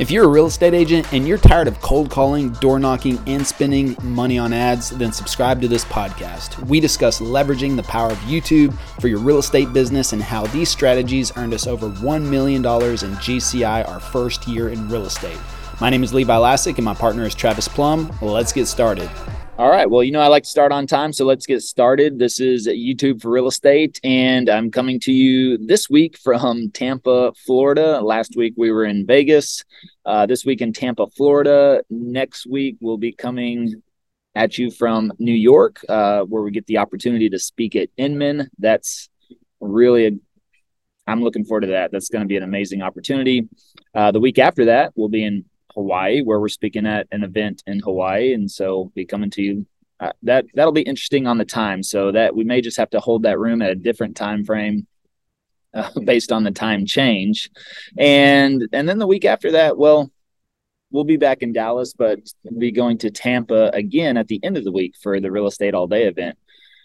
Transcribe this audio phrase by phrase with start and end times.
[0.00, 3.46] If you're a real estate agent and you're tired of cold calling, door knocking, and
[3.46, 6.58] spending money on ads, then subscribe to this podcast.
[6.66, 10.68] We discuss leveraging the power of YouTube for your real estate business and how these
[10.68, 15.38] strategies earned us over $1 million in GCI our first year in real estate.
[15.80, 18.10] My name is Levi Lascsak and my partner is Travis Plum.
[18.20, 19.08] Let's get started.
[19.56, 19.88] All right.
[19.88, 21.12] Well, you know, I like to start on time.
[21.12, 22.18] So let's get started.
[22.18, 24.00] This is YouTube for real estate.
[24.02, 28.00] And I'm coming to you this week from Tampa, Florida.
[28.00, 29.64] Last week we were in Vegas.
[30.04, 31.84] Uh, this week in Tampa, Florida.
[31.88, 33.80] Next week we'll be coming
[34.34, 38.50] at you from New York, uh, where we get the opportunity to speak at Inman.
[38.58, 39.08] That's
[39.60, 40.10] really a
[41.06, 41.92] I'm looking forward to that.
[41.92, 43.48] That's going to be an amazing opportunity.
[43.94, 47.62] Uh, the week after that, we'll be in Hawaii, where we're speaking at an event
[47.66, 49.66] in Hawaii, and so be coming to you.
[50.00, 53.00] Uh, that that'll be interesting on the time, so that we may just have to
[53.00, 54.86] hold that room at a different time frame
[55.72, 57.50] uh, based on the time change,
[57.98, 60.10] and and then the week after that, well,
[60.90, 62.20] we'll be back in Dallas, but
[62.58, 65.74] be going to Tampa again at the end of the week for the real estate
[65.74, 66.38] all day event.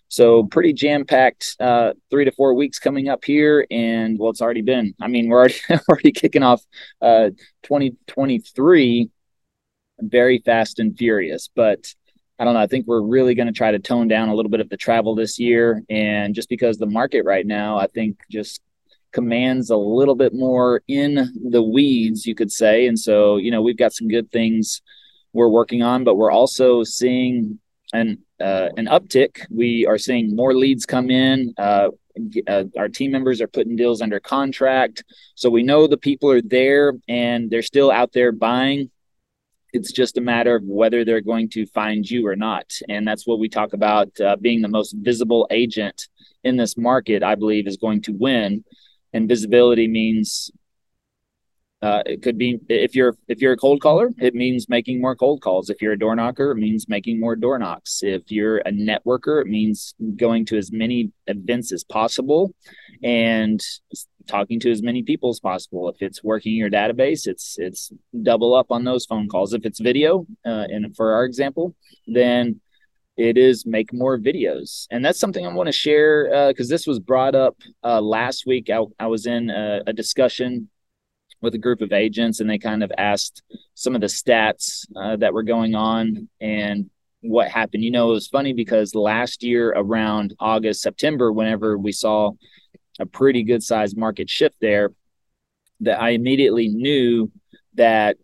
[0.09, 4.41] So pretty jam packed uh, three to four weeks coming up here, and well, it's
[4.41, 4.95] already been.
[4.99, 5.55] I mean, we're already
[5.89, 6.61] already kicking off
[7.01, 7.29] uh,
[7.63, 9.09] 2023
[10.01, 11.49] very fast and furious.
[11.55, 11.93] But
[12.39, 12.59] I don't know.
[12.59, 14.77] I think we're really going to try to tone down a little bit of the
[14.77, 18.61] travel this year, and just because the market right now, I think just
[19.11, 22.87] commands a little bit more in the weeds, you could say.
[22.87, 24.81] And so, you know, we've got some good things
[25.33, 27.59] we're working on, but we're also seeing
[27.93, 29.45] an uh, an uptick.
[29.49, 31.53] We are seeing more leads come in.
[31.57, 31.89] Uh,
[32.47, 35.03] uh, our team members are putting deals under contract,
[35.35, 38.89] so we know the people are there and they're still out there buying.
[39.71, 43.25] It's just a matter of whether they're going to find you or not, and that's
[43.27, 44.19] what we talk about.
[44.19, 46.07] Uh, being the most visible agent
[46.43, 48.63] in this market, I believe, is going to win.
[49.13, 50.51] And visibility means
[51.81, 55.15] uh, it could be if you're if you're a cold caller, it means making more
[55.15, 55.69] cold calls.
[55.69, 58.01] If you're a door knocker, it means making more door knocks.
[58.03, 62.53] If you're a networker, it means going to as many events as possible
[63.01, 63.61] and
[64.27, 65.87] talking to as many people as possible.
[65.87, 67.93] If it's working your database, it's it's
[68.23, 69.53] double up on those phone calls.
[69.53, 71.75] If it's video, uh, and for our example,
[72.07, 72.59] then
[73.15, 76.87] it is make more videos and that's something i want to share because uh, this
[76.87, 80.69] was brought up uh, last week I, I was in a, a discussion
[81.41, 85.15] with a group of agents and they kind of asked some of the stats uh,
[85.17, 86.89] that were going on and
[87.21, 87.83] what happened.
[87.83, 92.31] You know, it was funny because last year around August, September, whenever we saw
[92.99, 94.91] a pretty good sized market shift there,
[95.81, 97.31] that I immediately knew
[97.75, 98.17] that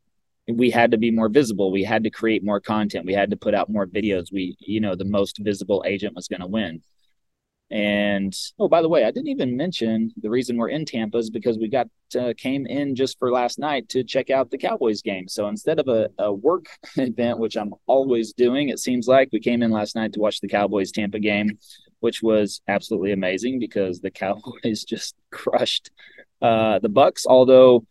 [0.47, 1.71] we had to be more visible.
[1.71, 3.05] We had to create more content.
[3.05, 4.31] We had to put out more videos.
[4.31, 6.81] We, you know, the most visible agent was going to win.
[7.71, 11.31] And oh, by the way, I didn't even mention the reason we're in Tampa is
[11.31, 11.87] because we got
[12.17, 15.27] uh, came in just for last night to check out the Cowboys game.
[15.27, 19.39] So instead of a, a work event, which I'm always doing, it seems like we
[19.39, 21.57] came in last night to watch the Cowboys Tampa game,
[22.01, 25.89] which was absolutely amazing because the Cowboys just crushed
[26.43, 27.25] uh, the Bucks.
[27.25, 27.83] Although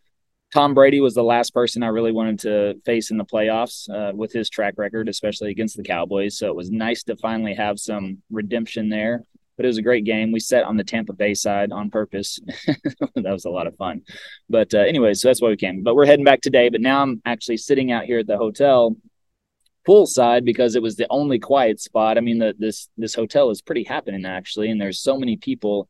[0.53, 4.15] Tom Brady was the last person I really wanted to face in the playoffs uh,
[4.15, 6.37] with his track record, especially against the Cowboys.
[6.37, 9.25] So it was nice to finally have some redemption there
[9.57, 10.31] but it was a great game.
[10.31, 12.39] We sat on the Tampa Bay side on purpose.
[12.67, 14.01] that was a lot of fun.
[14.49, 15.83] But uh, anyway, so that's why we came.
[15.83, 16.69] But we're heading back today.
[16.69, 18.95] But now I'm actually sitting out here at the hotel
[19.87, 22.17] poolside because it was the only quiet spot.
[22.17, 25.87] I mean, the, this this hotel is pretty happening actually, and there's so many people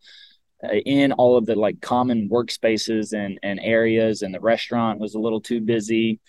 [0.63, 5.15] uh, in all of the like common workspaces and and areas, and the restaurant was
[5.15, 6.19] a little too busy.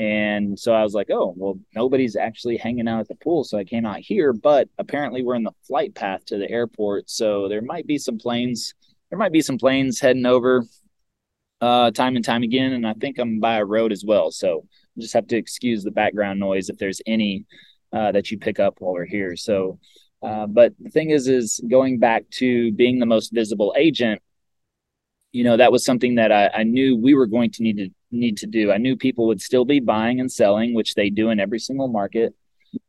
[0.00, 3.44] And so I was like, oh, well, nobody's actually hanging out at the pool.
[3.44, 7.10] So I came out here, but apparently we're in the flight path to the airport.
[7.10, 8.72] So there might be some planes,
[9.10, 10.64] there might be some planes heading over
[11.60, 12.72] uh, time and time again.
[12.72, 14.30] And I think I'm by a road as well.
[14.30, 14.64] So
[14.98, 17.44] just have to excuse the background noise if there's any
[17.92, 19.36] uh, that you pick up while we're here.
[19.36, 19.78] So,
[20.22, 24.22] uh, but the thing is, is going back to being the most visible agent,
[25.32, 27.90] you know, that was something that I, I knew we were going to need to
[28.10, 28.72] need to do.
[28.72, 31.88] I knew people would still be buying and selling, which they do in every single
[31.88, 32.34] market.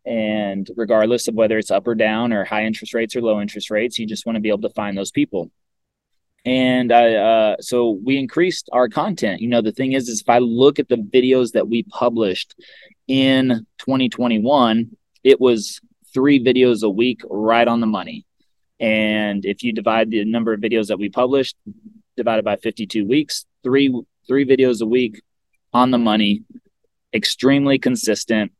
[0.05, 3.69] And regardless of whether it's up or down or high interest rates or low interest
[3.69, 5.51] rates, you just want to be able to find those people.
[6.43, 9.41] And I, uh, so we increased our content.
[9.41, 12.55] You know, the thing is, is if I look at the videos that we published
[13.07, 14.89] in 2021,
[15.23, 15.79] it was
[16.13, 18.25] three videos a week, right on the money.
[18.79, 21.55] And if you divide the number of videos that we published
[22.15, 23.93] divided by 52 weeks, three
[24.27, 25.21] three videos a week
[25.73, 26.43] on the money,
[27.13, 28.51] extremely consistent.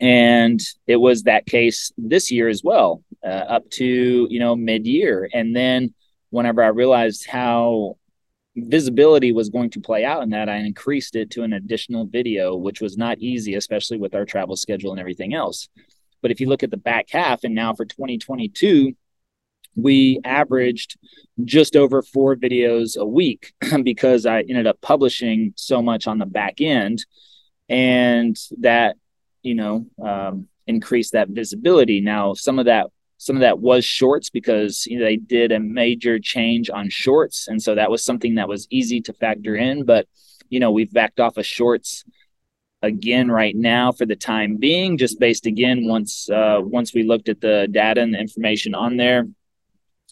[0.00, 4.86] And it was that case this year as well, uh, up to, you know, mid
[4.86, 5.28] year.
[5.32, 5.94] And then
[6.30, 7.96] whenever I realized how
[8.56, 12.56] visibility was going to play out in that, I increased it to an additional video,
[12.56, 15.68] which was not easy, especially with our travel schedule and everything else.
[16.20, 18.94] But if you look at the back half, and now for 2022,
[19.76, 20.96] we averaged
[21.44, 23.52] just over four videos a week
[23.82, 27.04] because I ended up publishing so much on the back end.
[27.68, 28.96] And that,
[29.42, 32.00] you know, um, increased that visibility.
[32.00, 32.86] Now, some of that
[33.18, 37.48] some of that was shorts because you know, they did a major change on shorts,
[37.48, 39.84] and so that was something that was easy to factor in.
[39.84, 40.06] But
[40.48, 42.04] you know, we've backed off of shorts
[42.82, 47.28] again right now for the time being, just based again once uh, once we looked
[47.28, 49.26] at the data and the information on there,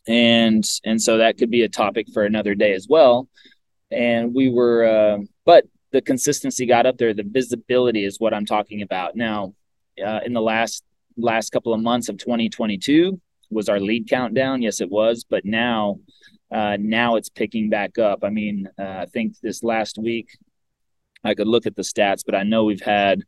[0.07, 3.29] and and so that could be a topic for another day as well.
[3.91, 7.15] And we were, uh, but the consistency got up there.
[7.15, 9.55] The visibility is what I'm talking about now.
[10.05, 10.83] Uh, in the last
[11.17, 13.21] last couple of months of 2022
[13.51, 14.63] was our lead count down.
[14.63, 16.01] Yes, it was, but now
[16.51, 18.21] uh, now it's picking back up.
[18.23, 20.29] I mean, uh, I think this last week
[21.25, 23.23] I could look at the stats, but I know we've had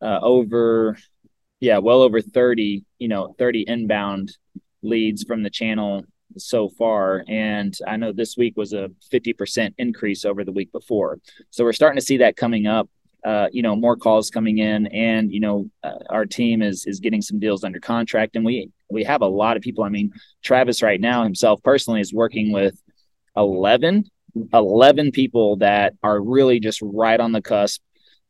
[0.00, 0.96] uh, over,
[1.60, 4.36] yeah, well over 30, you know, 30 inbound
[4.82, 6.04] leads from the channel
[6.36, 7.24] so far.
[7.28, 11.18] And I know this week was a 50% increase over the week before.
[11.50, 12.88] So we're starting to see that coming up
[13.24, 17.00] uh, you know more calls coming in and you know uh, our team is is
[17.00, 20.12] getting some deals under contract and we we have a lot of people i mean
[20.42, 22.78] travis right now himself personally is working with
[23.36, 24.04] 11
[24.52, 27.80] 11 people that are really just right on the cusp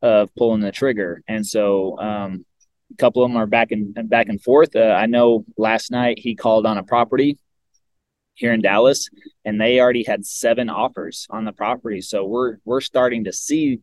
[0.01, 2.45] of pulling the trigger and so um,
[2.93, 6.17] a couple of them are back and back and forth uh, i know last night
[6.19, 7.37] he called on a property
[8.35, 9.09] here in Dallas,
[9.43, 12.01] and they already had seven offers on the property.
[12.01, 13.79] So we're we're starting to see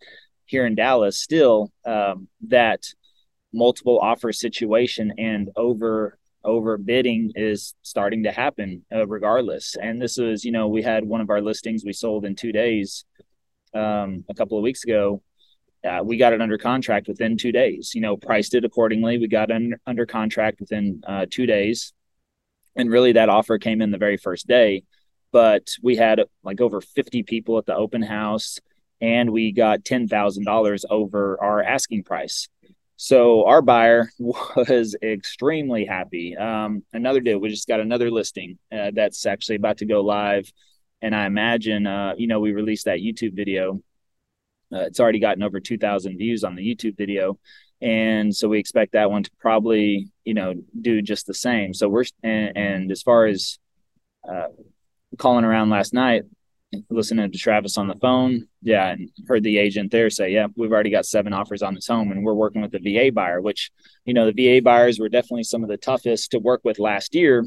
[0.47, 2.85] here in Dallas still um, that
[3.53, 9.77] multiple offer situation and over over bidding is starting to happen uh, regardless.
[9.81, 12.53] And this is, you know, we had one of our listings we sold in two
[12.53, 13.05] days
[13.75, 15.23] um, a couple of weeks ago.
[15.89, 17.93] Uh, we got it under contract within two days.
[17.95, 19.19] You know, priced it accordingly.
[19.19, 21.93] We got under, under contract within uh, two days,
[22.77, 24.85] and really that offer came in the very first day.
[25.33, 28.59] But we had like over 50 people at the open house
[29.01, 32.49] and we got $10,000 over our asking price.
[32.97, 36.37] So our buyer was extremely happy.
[36.37, 40.51] Um, another deal, we just got another listing uh, that's actually about to go live.
[41.01, 43.83] And I imagine, uh, you know, we released that YouTube video.
[44.73, 47.41] Uh, it's already gotten over 2,000 views on the YouTube video.
[47.81, 51.75] And so we expect that one to probably, you know, do just the same.
[51.75, 53.59] So we're, and, and as far as
[54.29, 54.49] uh,
[55.19, 56.25] calling around last night,
[56.91, 58.49] listening to Travis on the phone.
[58.63, 61.87] Yeah, and heard the agent there say, "Yeah, we've already got seven offers on this
[61.87, 63.71] home, and we're working with the VA buyer." Which,
[64.05, 67.15] you know, the VA buyers were definitely some of the toughest to work with last
[67.15, 67.45] year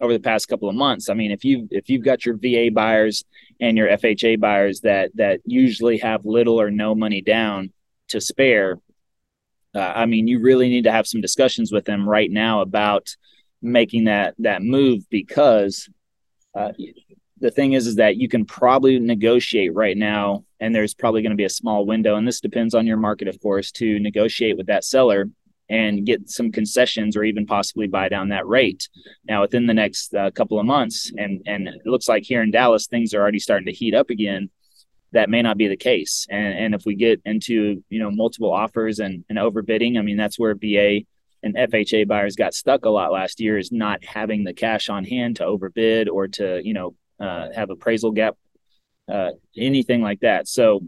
[0.00, 1.08] over the past couple of months.
[1.08, 3.24] I mean, if you if you've got your VA buyers
[3.60, 7.72] and your FHA buyers that that usually have little or no money down
[8.08, 8.78] to spare,
[9.74, 13.14] uh, I mean, you really need to have some discussions with them right now about
[13.60, 15.88] making that that move because
[16.54, 16.72] uh,
[17.40, 21.30] the thing is is that you can probably negotiate right now and there's probably going
[21.30, 22.16] to be a small window.
[22.16, 25.28] And this depends on your market of course to negotiate with that seller
[25.70, 28.88] and get some concessions or even possibly buy down that rate.
[29.26, 32.50] Now within the next uh, couple of months and and it looks like here in
[32.50, 34.50] Dallas things are already starting to heat up again
[35.14, 38.52] that may not be the case and and if we get into you know multiple
[38.52, 41.00] offers and, and overbidding i mean that's where VA
[41.44, 45.04] and FHA buyers got stuck a lot last year is not having the cash on
[45.04, 48.36] hand to overbid or to you know uh, have appraisal gap,
[49.12, 50.48] uh, anything like that.
[50.48, 50.80] So,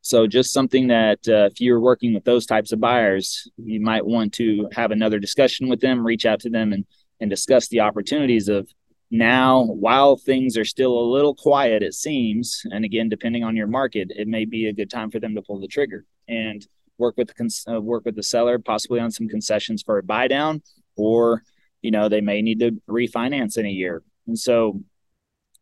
[0.00, 4.04] so just something that uh, if you're working with those types of buyers, you might
[4.04, 6.84] want to have another discussion with them, reach out to them, and
[7.20, 8.68] and discuss the opportunities of
[9.10, 13.68] now while things are still a little quiet it seems and again depending on your
[13.68, 16.66] market it may be a good time for them to pull the trigger and
[16.98, 20.02] work with the cons- uh, work with the seller possibly on some concessions for a
[20.02, 20.60] buy down
[20.96, 21.42] or
[21.82, 24.80] you know they may need to refinance in a year and so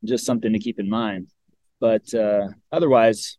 [0.05, 1.29] just something to keep in mind.
[1.81, 3.39] But uh, otherwise,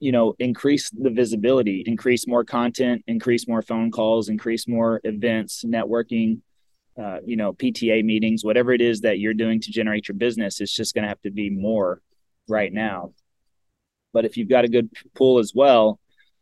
[0.00, 5.64] you know, increase the visibility, increase more content, increase more phone calls, increase more events,
[5.64, 6.40] networking,
[7.00, 10.60] uh, you know, PTA meetings, whatever it is that you're doing to generate your business,
[10.60, 12.00] it's just going to have to be more
[12.48, 13.12] right now.
[14.12, 15.98] But if you've got a good pool as well,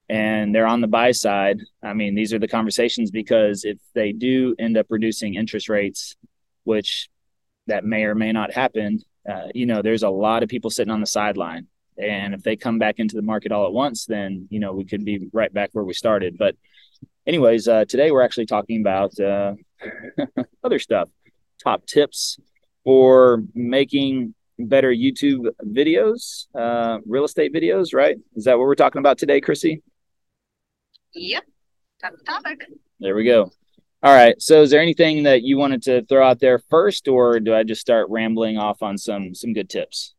[0.08, 4.10] and they're on the buy side, I mean, these are the conversations because if they
[4.10, 6.16] do end up reducing interest rates,
[6.64, 7.08] which
[7.68, 8.98] that may or may not happen,
[9.30, 11.68] uh, you know, there's a lot of people sitting on the sideline.
[11.96, 14.84] And if they come back into the market all at once, then, you know, we
[14.84, 16.36] could be right back where we started.
[16.38, 16.56] But,
[17.26, 19.54] anyways, uh, today we're actually talking about uh,
[20.64, 21.08] other stuff,
[21.62, 22.38] top tips
[22.84, 28.16] for making better YouTube videos, uh, real estate videos, right?
[28.36, 29.82] Is that what we're talking about today, Chrissy?
[31.14, 31.44] Yep,
[32.00, 32.66] that's the topic.
[33.00, 33.50] There we go.
[34.02, 34.40] All right.
[34.40, 37.64] So, is there anything that you wanted to throw out there first, or do I
[37.64, 40.14] just start rambling off on some some good tips?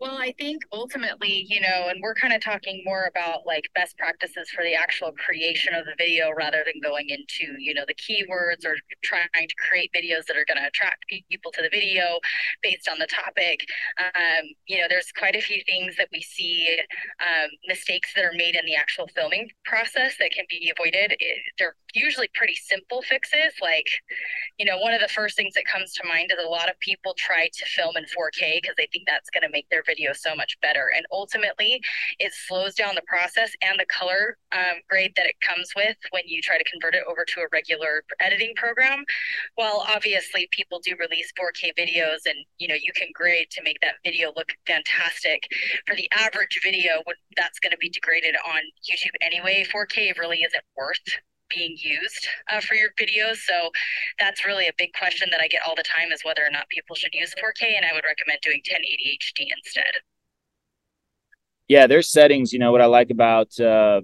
[0.00, 3.98] Well, I think ultimately, you know, and we're kind of talking more about like best
[3.98, 7.94] practices for the actual creation of the video rather than going into, you know, the
[7.94, 12.18] keywords or trying to create videos that are going to attract people to the video
[12.62, 13.66] based on the topic.
[13.98, 16.78] Um, you know, there's quite a few things that we see
[17.20, 21.14] um, mistakes that are made in the actual filming process that can be avoided.
[21.20, 23.52] It, they're usually pretty simple fixes.
[23.60, 23.86] Like,
[24.58, 26.78] you know, one of the first things that comes to mind is a lot of
[26.80, 30.12] people try to film in 4K because they think that's going to make their video
[30.12, 30.90] so much better.
[30.94, 31.80] And ultimately,
[32.18, 36.22] it slows down the process and the color um, grade that it comes with when
[36.26, 39.04] you try to convert it over to a regular editing program.
[39.56, 43.80] While obviously people do release 4K videos and you know you can grade to make
[43.80, 45.48] that video look fantastic.
[45.86, 47.02] For the average video,
[47.36, 49.66] that's going to be degraded on YouTube anyway.
[49.72, 51.20] 4K really isn't worth
[51.50, 53.36] being used uh, for your videos.
[53.36, 53.70] So
[54.18, 56.68] that's really a big question that I get all the time is whether or not
[56.68, 60.02] people should use 4K, and I would recommend doing 1080 HD instead.
[61.70, 62.52] Yeah, there's settings.
[62.52, 64.00] You know what I like about uh,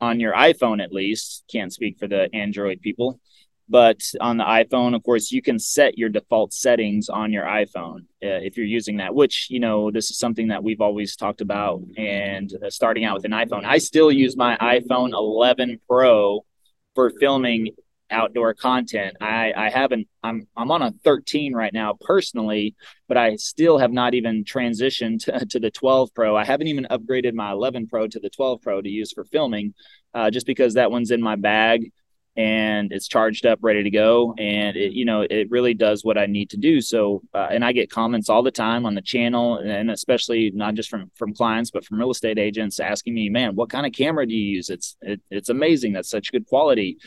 [0.00, 1.44] on your iPhone at least.
[1.50, 3.20] Can't speak for the Android people,
[3.68, 8.00] but on the iPhone, of course, you can set your default settings on your iPhone
[8.20, 9.14] uh, if you're using that.
[9.14, 11.82] Which you know, this is something that we've always talked about.
[11.96, 16.44] And uh, starting out with an iPhone, I still use my iPhone 11 Pro
[16.94, 17.70] for filming
[18.10, 19.16] outdoor content.
[19.20, 22.76] I, I haven't I'm I'm on a 13 right now personally,
[23.08, 26.36] but I still have not even transitioned to, to the 12 Pro.
[26.36, 29.74] I haven't even upgraded my 11 Pro to the 12 Pro to use for filming,
[30.14, 31.90] uh, just because that one's in my bag
[32.36, 36.18] and it's charged up, ready to go, and it you know it really does what
[36.18, 36.80] I need to do.
[36.80, 40.74] So, uh, and I get comments all the time on the channel, and especially not
[40.74, 43.92] just from from clients, but from real estate agents asking me, "Man, what kind of
[43.92, 44.70] camera do you use?
[44.70, 45.92] It's it, it's amazing.
[45.92, 46.98] That's such good quality."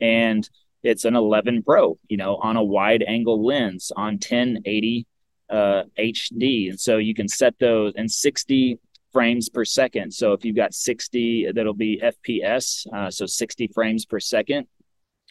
[0.00, 0.48] and
[0.82, 5.06] it's an 11 Pro, you know, on a wide angle lens on 1080
[5.50, 8.78] uh, HD, and so you can set those in 60
[9.14, 10.12] frames per second.
[10.12, 14.66] So if you've got 60, that'll be FPS, uh, so 60 frames per second,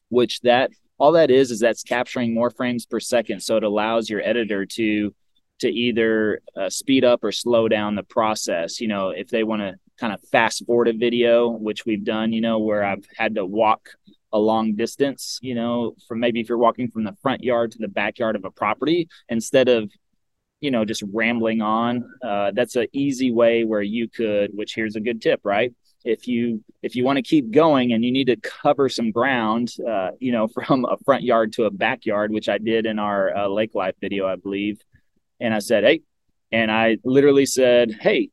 [0.09, 3.41] which that all that is is that's capturing more frames per second.
[3.41, 5.13] So it allows your editor to
[5.59, 8.81] to either uh, speed up or slow down the process.
[8.81, 12.33] You know, if they want to kind of fast forward a video, which we've done,
[12.33, 13.89] you know, where I've had to walk
[14.33, 17.77] a long distance, you know, from maybe if you're walking from the front yard to
[17.77, 19.91] the backyard of a property instead of,
[20.63, 22.09] you know, just rambling on.
[22.23, 25.73] Uh, that's an easy way where you could, which here's a good tip, right?
[26.05, 29.73] If you if you want to keep going and you need to cover some ground,
[29.87, 33.35] uh, you know, from a front yard to a backyard, which I did in our
[33.35, 34.79] uh, lake life video, I believe,
[35.39, 36.01] and I said, hey,
[36.51, 38.29] and I literally said, hey,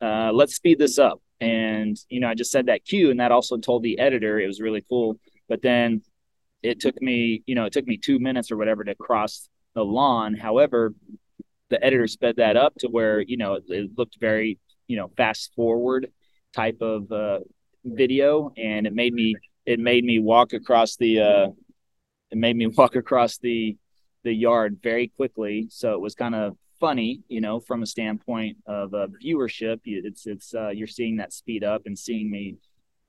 [0.00, 3.32] uh, let's speed this up and, you know, I just said that cue and that
[3.32, 5.18] also told the editor it was really cool.
[5.48, 6.02] But then
[6.62, 9.84] it took me, you know, it took me two minutes or whatever to cross the
[9.84, 10.34] lawn.
[10.34, 10.94] However,
[11.74, 15.10] the editor sped that up to where, you know, it, it looked very, you know,
[15.16, 16.06] fast forward
[16.54, 17.40] type of uh,
[17.84, 18.52] video.
[18.56, 19.34] And it made me,
[19.66, 21.46] it made me walk across the, uh,
[22.30, 23.76] it made me walk across the,
[24.22, 25.66] the yard very quickly.
[25.68, 29.80] So it was kind of funny, you know, from a standpoint of uh, viewership.
[29.84, 32.56] It's it's uh, you're seeing that speed up and seeing me,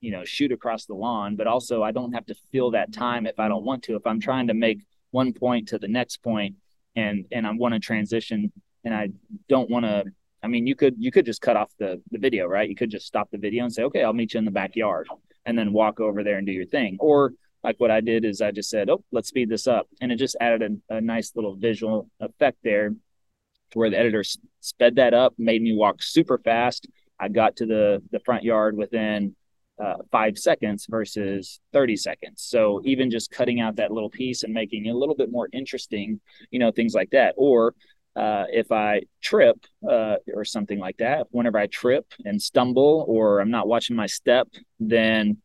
[0.01, 1.36] you know, shoot across the lawn.
[1.36, 3.95] But also, I don't have to fill that time if I don't want to.
[3.95, 4.79] If I'm trying to make
[5.12, 6.55] one point to the next point,
[6.95, 8.51] and and I want to transition,
[8.83, 9.09] and I
[9.49, 10.05] don't want to.
[10.43, 12.69] I mean, you could you could just cut off the the video, right?
[12.69, 15.07] You could just stop the video and say, okay, I'll meet you in the backyard,
[15.45, 17.33] and then walk over there and do your thing, or
[17.63, 19.87] like what I did is I just said, oh, let's speed this up.
[19.99, 24.23] And it just added a, a nice little visual effect there to where the editor
[24.59, 26.87] sped that up, made me walk super fast.
[27.19, 29.35] I got to the the front yard within
[29.84, 32.41] uh, five seconds versus 30 seconds.
[32.41, 35.50] So even just cutting out that little piece and making it a little bit more
[35.51, 37.34] interesting, you know, things like that.
[37.38, 37.74] Or
[38.15, 39.58] uh, if I trip
[39.89, 44.08] uh, or something like that, whenever I trip and stumble or I'm not watching my
[44.08, 44.48] step,
[44.79, 45.38] then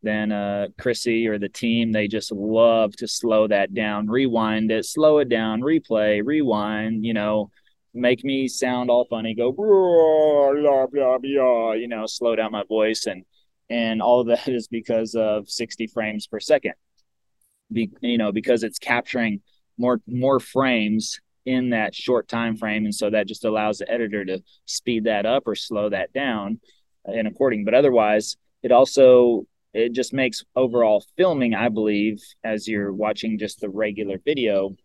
[0.00, 4.84] then uh, Chrissy or the team they just love to slow that down, rewind it,
[4.84, 7.04] slow it down, replay, rewind.
[7.04, 7.50] You know,
[7.94, 13.06] make me sound all funny, go blah, blah, blah, you know, slow down my voice
[13.06, 13.24] and
[13.70, 16.74] and all of that is because of 60 frames per second.
[17.70, 19.42] Be, you know, because it's capturing
[19.76, 24.24] more more frames in that short time frame and so that just allows the editor
[24.24, 26.60] to speed that up or slow that down
[27.06, 32.92] in according but otherwise it also it just makes overall filming i believe as you're
[32.92, 34.76] watching just the regular video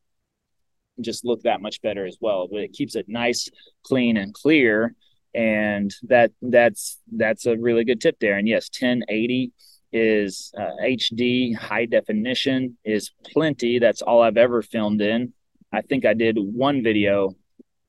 [1.02, 2.48] just look that much better as well.
[2.48, 3.50] But it keeps it nice,
[3.84, 4.96] clean, and clear.
[5.36, 8.38] And that that's that's a really good tip there.
[8.38, 9.52] And yes, 1080
[9.92, 13.80] is uh, HD high definition is plenty.
[13.80, 15.34] That's all I've ever filmed in.
[15.72, 17.36] I think I did one video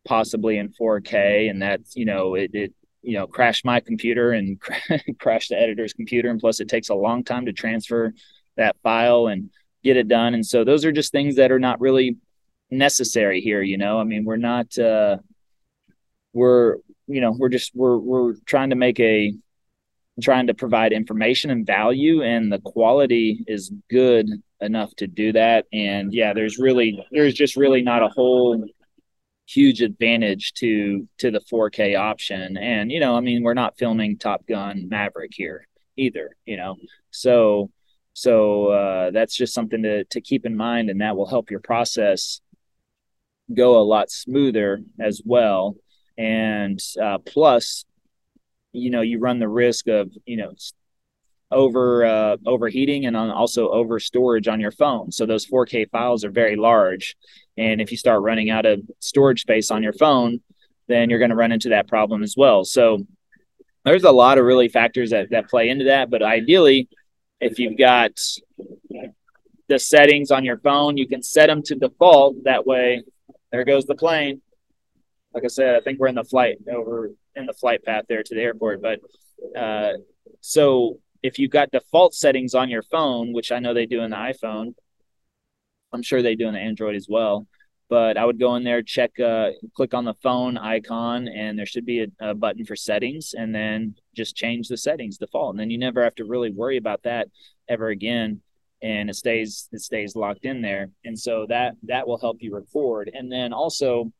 [0.07, 2.73] possibly in 4K, and that's you know it, it
[3.03, 4.61] you know crashed my computer and
[5.19, 8.13] crashed the editor's computer, and plus it takes a long time to transfer
[8.57, 9.51] that file and
[9.83, 10.35] get it done.
[10.35, 12.17] And so those are just things that are not really
[12.71, 13.63] necessary here.
[13.63, 15.19] You know, I mean, we're not uh,
[16.33, 19.33] we're you know we're just we're we're trying to make a
[20.23, 24.29] trying to provide information and value and the quality is good
[24.61, 28.65] enough to do that and yeah there's really there's just really not a whole
[29.47, 32.57] huge advantage to to the 4K option.
[32.57, 36.37] And you know, I mean, we're not filming Top Gun Maverick here either.
[36.47, 36.77] You know,
[37.11, 37.71] so
[38.13, 41.61] so uh, that's just something to to keep in mind, and that will help your
[41.61, 42.41] process
[43.53, 45.77] go a lot smoother as well.
[46.17, 47.85] And uh, plus,
[48.73, 50.55] you know, you run the risk of you know
[51.51, 55.13] over uh, overheating and also over storage on your phone.
[55.13, 57.17] So those 4K files are very large,
[57.57, 60.41] and if you start running out of storage space on your phone,
[60.89, 62.65] then you're going to run into that problem as well.
[62.65, 63.07] So
[63.85, 66.11] there's a lot of really factors that that play into that.
[66.11, 66.89] But ideally,
[67.41, 68.13] if you've got
[69.69, 72.45] the settings on your phone, you can set them to default.
[72.45, 73.03] That way,
[73.53, 74.41] there goes the plane.
[75.35, 78.23] Like I said, I think we're in the flight over in the flight path there
[78.23, 78.81] to the airport.
[78.81, 79.01] But
[79.59, 79.95] uh,
[80.41, 84.11] so if you've got default settings on your phone, which I know they do in
[84.11, 84.75] the iPhone,
[85.93, 87.47] I'm sure they do in the Android as well.
[87.91, 91.67] But I would go in there, check, uh, click on the phone icon, and there
[91.67, 95.51] should be a, a button for settings, and then just change the settings default.
[95.51, 97.29] And then you never have to really worry about that
[97.69, 98.41] ever again
[98.85, 102.55] and it stays it stays locked in there and so that that will help you
[102.55, 104.13] record and then also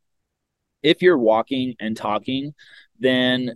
[0.85, 2.55] if you're walking and talking
[3.01, 3.55] then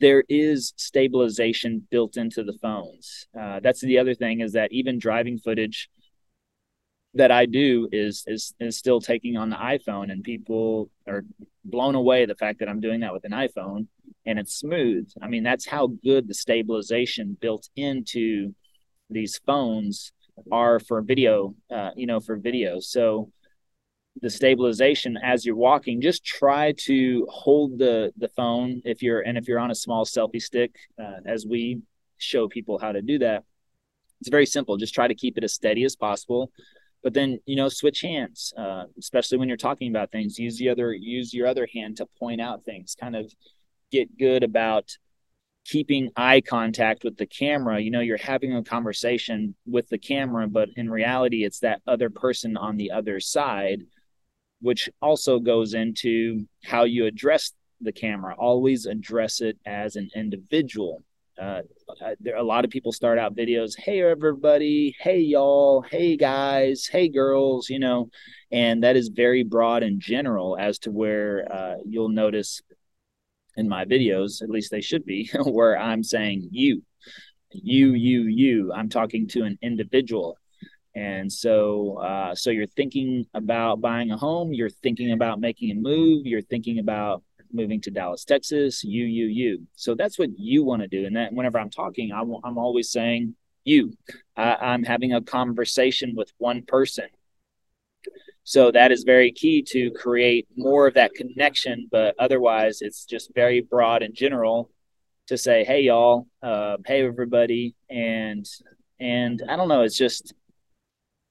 [0.00, 3.26] there is stabilization built into the phones.
[3.38, 5.88] Uh, that's the other thing is that even driving footage
[7.14, 11.24] that I do is is is still taking on the iPhone, and people are
[11.64, 13.86] blown away the fact that I'm doing that with an iPhone
[14.26, 15.08] and it's smooth.
[15.22, 18.54] I mean, that's how good the stabilization built into
[19.08, 20.12] these phones
[20.52, 21.54] are for video.
[21.70, 22.80] Uh, you know, for video.
[22.80, 23.30] So
[24.22, 29.36] the stabilization as you're walking just try to hold the the phone if you're and
[29.36, 31.80] if you're on a small selfie stick uh, as we
[32.18, 33.44] show people how to do that.
[34.20, 34.78] It's very simple.
[34.78, 36.50] Just try to keep it as steady as possible
[37.06, 40.40] but then you know switch hands uh, especially when you're talking about things.
[40.40, 42.96] Use the other use your other hand to point out things.
[42.98, 43.32] Kind of
[43.92, 44.90] get good about
[45.64, 47.80] keeping eye contact with the camera.
[47.80, 52.10] You know you're having a conversation with the camera but in reality it's that other
[52.10, 53.82] person on the other side
[54.66, 58.34] which also goes into how you address the camera.
[58.36, 61.04] Always address it as an individual.
[61.40, 61.62] Uh,
[62.18, 67.08] there a lot of people start out videos, hey everybody, hey y'all, hey guys, hey
[67.08, 68.10] girls, you know,
[68.50, 72.60] and that is very broad and general as to where uh, you'll notice
[73.56, 76.82] in my videos, at least they should be, where I'm saying you,
[77.52, 78.72] you, you, you.
[78.72, 80.38] I'm talking to an individual
[80.96, 85.74] and so, uh, so you're thinking about buying a home, you're thinking about making a
[85.74, 89.66] move, you're thinking about moving to Dallas, Texas, you, you, you.
[89.76, 91.04] So that's what you want to do.
[91.04, 93.92] And that whenever I'm talking, I'm, I'm always saying you.
[94.38, 97.08] I'm having a conversation with one person.
[98.44, 101.88] So that is very key to create more of that connection.
[101.92, 104.70] But otherwise, it's just very broad and general
[105.26, 108.48] to say, "Hey, y'all," uh, "Hey, everybody," and
[109.00, 109.82] and I don't know.
[109.82, 110.32] It's just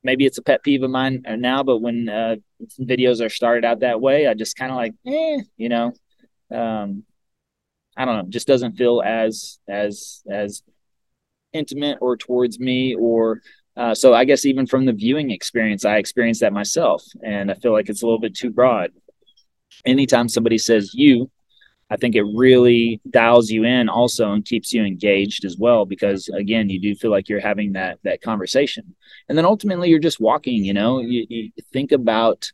[0.06, 2.36] maybe it's a pet peeve of mine now, but when uh,
[2.80, 5.92] videos are started out that way, I just kind of like, eh, you know,
[6.54, 7.04] um,
[7.98, 10.62] I don't know, just doesn't feel as as as
[11.52, 13.42] intimate or towards me or
[13.78, 17.56] uh, so I guess even from the viewing experience, I experienced that myself, and I
[17.56, 18.92] feel like it's a little bit too broad.
[19.86, 21.30] Anytime somebody says you,
[21.90, 26.28] I think it really dials you in also and keeps you engaged as well because
[26.30, 28.96] again you do feel like you're having that that conversation
[29.30, 32.52] and then ultimately you're just walking you know you, you think about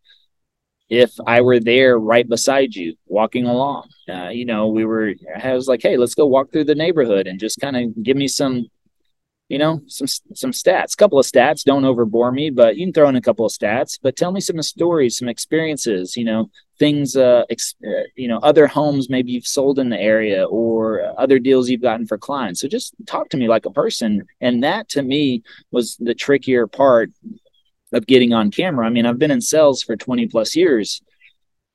[0.90, 5.54] if I were there right beside you walking along uh, you know we were I
[5.54, 8.28] was like hey let's go walk through the neighborhood and just kind of give me
[8.28, 8.68] some
[9.52, 11.66] you know, some some stats, couple of stats.
[11.66, 14.00] Don't overbore me, but you can throw in a couple of stats.
[14.02, 16.16] But tell me some stories, some experiences.
[16.16, 16.50] You know,
[16.82, 17.16] things.
[17.16, 21.38] Uh, ex, uh, you know, other homes maybe you've sold in the area, or other
[21.38, 22.60] deals you've gotten for clients.
[22.60, 26.66] So just talk to me like a person, and that to me was the trickier
[26.66, 27.12] part
[27.94, 28.88] of getting on camera.
[28.88, 31.04] I mean, I've been in sales for 20 plus years,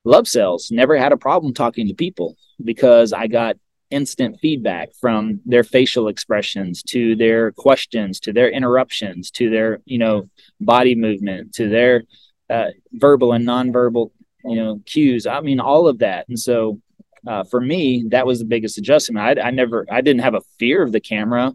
[0.05, 3.57] love sales, never had a problem talking to people because I got
[3.91, 9.97] instant feedback from their facial expressions to their questions to their interruptions to their you
[9.97, 10.29] know
[10.61, 12.03] body movement to their
[12.51, 14.11] uh, verbal and nonverbal
[14.47, 15.27] you know cues.
[15.27, 16.29] I mean all of that.
[16.29, 16.81] And so
[17.27, 19.39] uh, for me that was the biggest adjustment.
[19.39, 21.53] I, I never i didn't have a fear of the camera.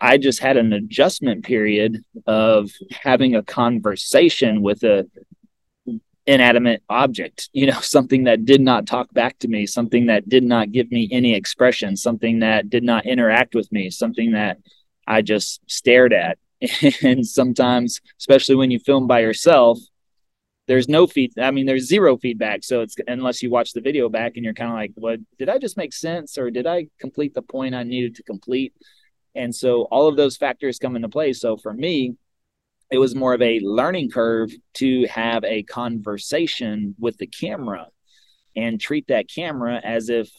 [0.00, 5.06] I just had an adjustment period of having a conversation with a
[6.26, 10.44] inanimate object, you know, something that did not talk back to me, something that did
[10.44, 14.58] not give me any expression, something that did not interact with me, something that
[15.06, 16.38] I just stared at.
[17.02, 19.78] and sometimes, especially when you film by yourself,
[20.70, 21.36] there's no feed.
[21.36, 22.62] I mean, there's zero feedback.
[22.62, 25.48] So it's unless you watch the video back and you're kind of like, what did
[25.48, 28.72] I just make sense or did I complete the point I needed to complete?
[29.34, 31.32] And so all of those factors come into play.
[31.32, 32.14] So for me,
[32.88, 37.88] it was more of a learning curve to have a conversation with the camera
[38.54, 40.30] and treat that camera as if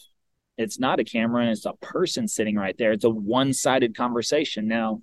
[0.56, 2.92] it's not a camera and it's a person sitting right there.
[2.92, 4.66] It's a one sided conversation.
[4.66, 5.02] Now,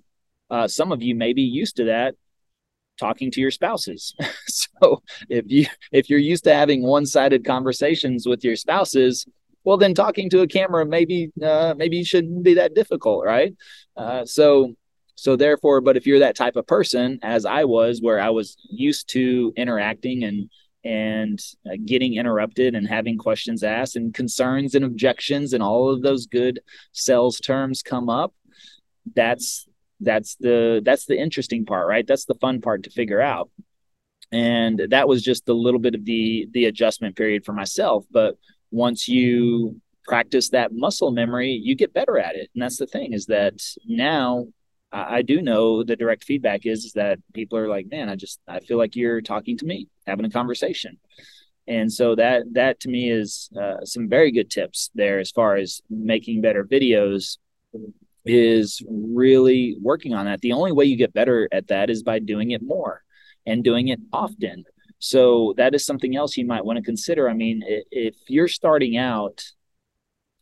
[0.50, 2.16] uh, some of you may be used to that
[3.00, 4.14] talking to your spouses.
[4.46, 9.26] so if you if you're used to having one sided conversations with your spouses,
[9.64, 13.54] well then talking to a camera maybe uh, maybe shouldn't be that difficult right
[13.96, 14.74] uh, so
[15.14, 18.56] so therefore but if you're that type of person as i was where i was
[18.70, 20.50] used to interacting and
[20.82, 26.00] and uh, getting interrupted and having questions asked and concerns and objections and all of
[26.02, 26.60] those good
[26.92, 28.32] sales terms come up
[29.14, 29.66] that's
[30.00, 33.50] that's the that's the interesting part right that's the fun part to figure out
[34.32, 38.36] and that was just a little bit of the the adjustment period for myself but
[38.70, 42.50] once you practice that muscle memory, you get better at it.
[42.52, 43.54] And that's the thing is that
[43.86, 44.46] now
[44.92, 48.40] I do know the direct feedback is, is that people are like, man, I just,
[48.48, 50.98] I feel like you're talking to me, having a conversation.
[51.68, 55.54] And so that, that to me is uh, some very good tips there as far
[55.54, 57.38] as making better videos
[58.24, 60.40] is really working on that.
[60.40, 63.02] The only way you get better at that is by doing it more
[63.46, 64.64] and doing it often.
[64.98, 67.28] So that is something else you might want to consider.
[67.28, 69.42] I mean, if you're starting out,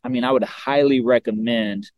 [0.03, 1.89] I mean, I would highly recommend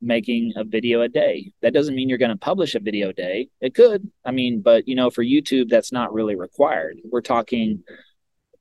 [0.00, 1.52] making a video a day.
[1.62, 3.48] That doesn't mean you're going to publish a video a day.
[3.60, 4.10] It could.
[4.24, 6.98] I mean, but you know, for YouTube, that's not really required.
[7.08, 7.84] We're talking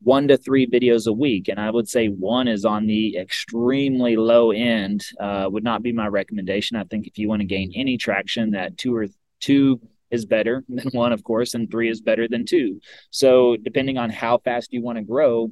[0.04, 1.48] one to three videos a week.
[1.48, 5.92] And I would say one is on the extremely low end, uh, would not be
[5.92, 6.78] my recommendation.
[6.78, 9.08] I think if you want to gain any traction, that two or
[9.40, 12.82] two is better than one, of course, and three is better than two.
[13.12, 15.52] So, depending on how fast you want to grow,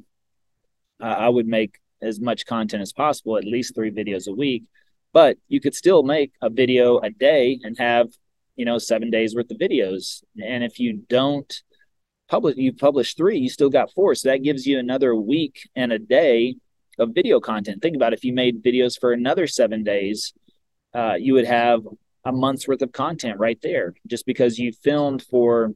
[1.00, 4.64] uh, I would make as much content as possible, at least three videos a week.
[5.12, 8.08] But you could still make a video a day and have,
[8.56, 10.22] you know, seven days worth of videos.
[10.42, 11.52] And if you don't
[12.30, 14.14] publish, you publish three, you still got four.
[14.14, 16.56] So that gives you another week and a day
[16.98, 17.82] of video content.
[17.82, 20.32] Think about if you made videos for another seven days,
[20.94, 21.80] uh, you would have
[22.24, 23.94] a month's worth of content right there.
[24.06, 25.74] Just because you filmed for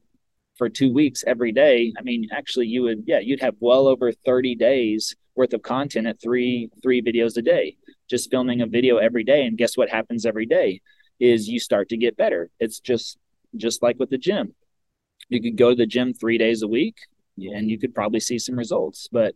[0.56, 4.12] for two weeks every day i mean actually you would yeah you'd have well over
[4.12, 7.76] 30 days worth of content at three three videos a day.
[8.08, 10.80] Just filming a video every day and guess what happens every day?
[11.18, 12.50] Is you start to get better.
[12.60, 13.18] It's just
[13.56, 14.54] just like with the gym
[15.28, 16.96] you could go to the gym three days a week
[17.38, 19.34] and you could probably see some results but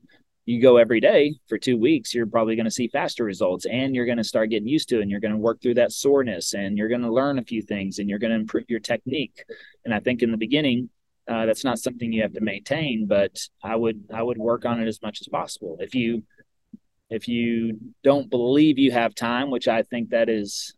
[0.49, 3.95] you go every day for two weeks, you're probably going to see faster results and
[3.95, 5.93] you're going to start getting used to it and you're going to work through that
[5.93, 8.81] soreness and you're going to learn a few things and you're going to improve your
[8.81, 9.45] technique.
[9.85, 10.89] And I think in the beginning,
[11.29, 14.81] uh, that's not something you have to maintain, but I would I would work on
[14.81, 15.77] it as much as possible.
[15.81, 16.23] If you
[17.11, 20.75] if you don't believe you have time, which I think that is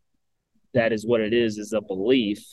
[0.75, 2.45] that is what it is, is a belief.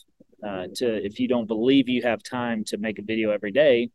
[0.45, 3.89] Uh, to if you don't believe you have time to make a video every day,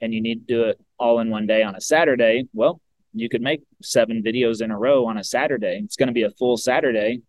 [0.00, 2.80] and you need to do it all in one day on a Saturday, well,
[3.12, 5.80] you could make seven videos in a row on a Saturday.
[5.84, 7.22] It's going to be a full Saturday.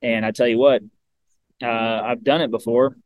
[0.00, 0.82] And I tell you what,
[1.62, 2.96] uh, I've done it before.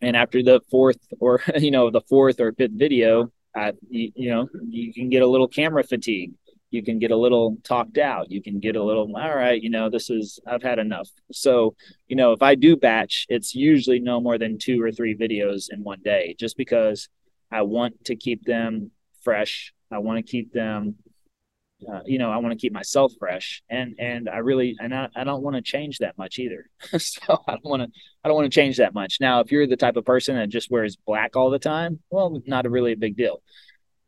[0.00, 4.30] And after the fourth or, you know, the fourth or fifth video, I, you, you
[4.30, 6.32] know, you can get a little camera fatigue.
[6.70, 8.30] You can get a little talked out.
[8.30, 11.08] You can get a little, all right, you know, this is, I've had enough.
[11.32, 11.74] So,
[12.08, 15.66] you know, if I do batch, it's usually no more than two or three videos
[15.70, 17.08] in one day, just because
[17.50, 19.72] I want to keep them fresh.
[19.90, 20.96] I want to keep them,
[21.90, 25.08] uh, you know, I want to keep myself fresh, and and I really and I,
[25.16, 26.68] I don't want to change that much either.
[26.98, 27.88] so I don't want to
[28.22, 29.18] I don't want to change that much.
[29.20, 32.40] Now, if you're the type of person that just wears black all the time, well,
[32.46, 33.42] not a really a big deal.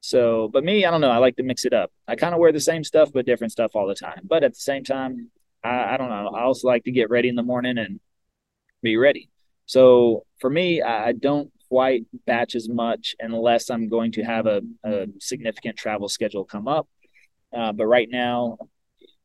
[0.04, 1.12] So, but me, I don't know.
[1.12, 1.92] I like to mix it up.
[2.08, 4.22] I kind of wear the same stuff, but different stuff all the time.
[4.24, 5.30] But at the same time,
[5.62, 6.32] I, I don't know.
[6.34, 8.00] I also like to get ready in the morning and
[8.82, 9.30] be ready.
[9.66, 14.60] So for me, I don't quite batch as much unless I'm going to have a,
[14.82, 16.88] a significant travel schedule come up.
[17.56, 18.58] Uh, but right now,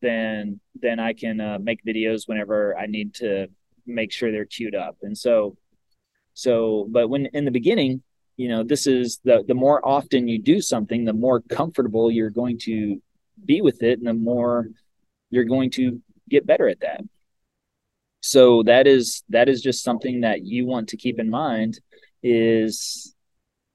[0.04, 3.48] then then I can uh, make videos whenever I need to
[3.88, 4.98] make sure they're queued up.
[5.02, 5.58] And so,
[6.36, 8.04] so but when in the beginning,
[8.38, 12.30] you know, this is the the more often you do something, the more comfortable you're
[12.30, 13.02] going to
[13.44, 14.70] be with it, and the more
[15.32, 17.02] you're going to get better at that.
[18.22, 21.80] So that is that is just something that you want to keep in mind
[22.22, 23.16] is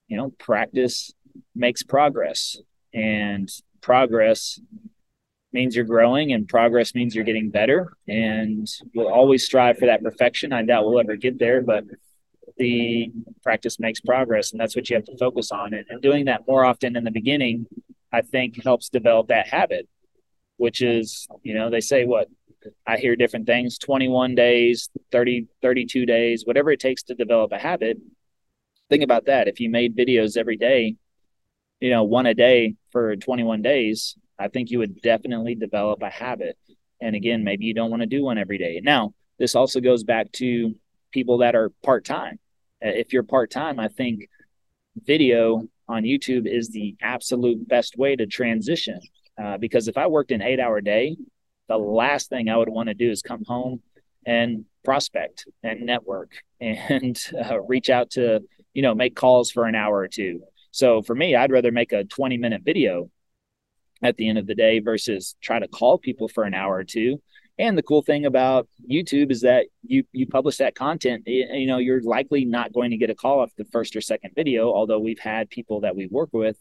[0.07, 1.13] you know practice
[1.55, 2.57] makes progress.
[2.95, 4.61] And progress
[5.53, 7.97] means you're growing and progress means you're getting better.
[8.07, 10.53] And we'll always strive for that perfection.
[10.53, 11.85] I doubt we'll ever get there but
[12.57, 13.11] the
[13.43, 16.47] practice makes progress and that's what you have to focus on and, and doing that
[16.47, 17.67] more often in the beginning
[18.13, 19.89] i think helps develop that habit
[20.57, 22.29] which is you know they say what
[22.87, 27.59] I hear different things 21 days, 30, 32 days, whatever it takes to develop a
[27.59, 27.99] habit.
[28.89, 29.49] Think about that.
[29.49, 30.97] If you made videos every day,
[31.81, 36.11] you know, one a day for 21 days, I think you would definitely develop a
[36.11, 36.57] habit.
[37.01, 38.81] And again, maybe you don't want to do one every day.
[38.83, 40.75] Now, this also goes back to
[41.11, 42.39] people that are part time.
[42.39, 42.42] Uh,
[42.83, 44.29] if you're part time, I think
[44.97, 49.01] video on YouTube is the absolute best way to transition.
[49.43, 51.17] Uh, because if I worked an eight hour day,
[51.69, 53.81] the last thing I would want to do is come home
[54.27, 57.19] and prospect and network and
[57.51, 58.41] uh, reach out to,
[58.75, 60.43] you know, make calls for an hour or two.
[60.71, 63.11] So for me, I'd rather make a 20 minute video
[64.03, 66.85] at the end of the day versus try to call people for an hour or
[66.85, 67.23] two.
[67.63, 71.79] And the cool thing about YouTube is that you you publish that content, you know,
[71.79, 74.99] you're likely not going to get a call off the first or second video, although
[74.99, 76.59] we've had people that we work with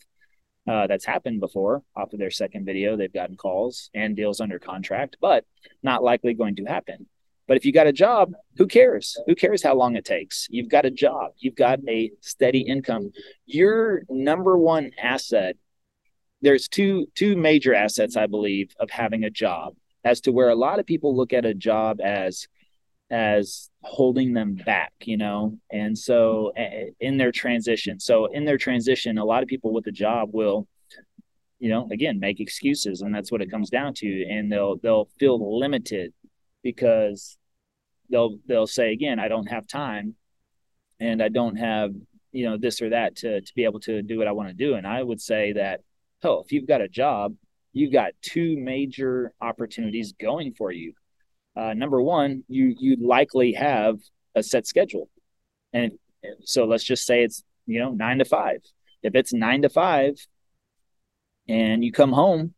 [0.69, 2.95] uh, that's happened before off of their second video.
[2.95, 5.43] They've gotten calls and deals under contract, but
[5.81, 7.07] not likely going to happen.
[7.47, 9.17] But if you got a job, who cares?
[9.25, 10.45] Who cares how long it takes?
[10.51, 13.11] You've got a job, you've got a steady income.
[13.47, 15.57] Your number one asset,
[16.43, 20.55] there's two two major assets, I believe, of having a job, as to where a
[20.55, 22.47] lot of people look at a job as
[23.11, 25.57] as holding them back, you know?
[25.69, 26.53] And so
[26.99, 30.65] in their transition, so in their transition, a lot of people with a job will,
[31.59, 34.25] you know, again, make excuses and that's what it comes down to.
[34.29, 36.13] And they'll, they'll feel limited
[36.63, 37.37] because
[38.09, 40.15] they'll, they'll say again, I don't have time
[41.01, 41.93] and I don't have,
[42.31, 44.55] you know, this or that to, to be able to do what I want to
[44.55, 44.75] do.
[44.75, 45.81] And I would say that,
[46.23, 47.35] oh, if you've got a job,
[47.73, 50.93] you've got two major opportunities going for you
[51.55, 53.99] uh, number one, you you likely have
[54.35, 55.09] a set schedule,
[55.73, 55.91] and
[56.43, 58.61] so let's just say it's you know nine to five.
[59.03, 60.15] If it's nine to five,
[61.49, 62.53] and you come home,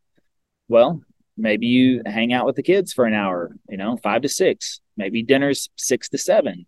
[0.68, 1.00] well,
[1.36, 3.56] maybe you hang out with the kids for an hour.
[3.68, 4.80] You know, five to six.
[4.96, 6.66] Maybe dinner's six to seven.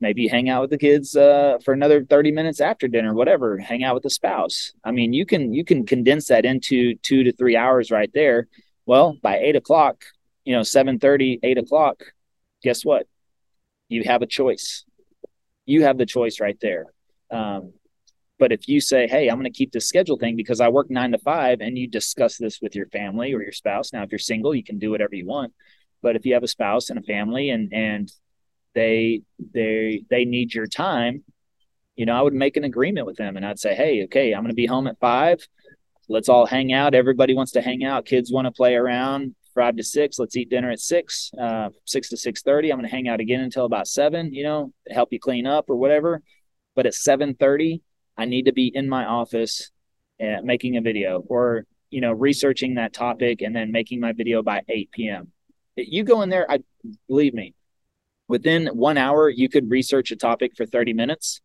[0.00, 3.14] Maybe hang out with the kids uh, for another thirty minutes after dinner.
[3.14, 3.58] Whatever.
[3.58, 4.72] Hang out with the spouse.
[4.84, 8.46] I mean, you can you can condense that into two to three hours right there.
[8.86, 10.04] Well, by eight o'clock,
[10.48, 12.02] you know 7 30 8 o'clock
[12.62, 13.06] guess what
[13.90, 14.86] you have a choice
[15.66, 16.86] you have the choice right there
[17.30, 17.74] um,
[18.38, 20.88] but if you say hey i'm going to keep this schedule thing because i work
[20.88, 24.10] nine to five and you discuss this with your family or your spouse now if
[24.10, 25.52] you're single you can do whatever you want
[26.00, 28.10] but if you have a spouse and a family and and
[28.74, 29.22] they
[29.54, 31.24] they they need your time
[31.96, 34.42] you know i would make an agreement with them and i'd say hey okay i'm
[34.42, 35.40] going to be home at five
[36.08, 39.76] let's all hang out everybody wants to hang out kids want to play around five
[39.76, 40.18] to six.
[40.18, 42.70] Let's eat dinner at six, uh, six to six thirty.
[42.70, 44.32] I'm going to hang out again until about seven.
[44.32, 46.22] You know, help you clean up or whatever.
[46.76, 47.82] But at seven thirty,
[48.16, 49.70] I need to be in my office
[50.22, 54.42] uh, making a video or you know researching that topic and then making my video
[54.42, 55.32] by eight p.m.
[55.76, 56.60] You go in there, I
[57.08, 57.54] believe me.
[58.28, 61.40] Within one hour, you could research a topic for thirty minutes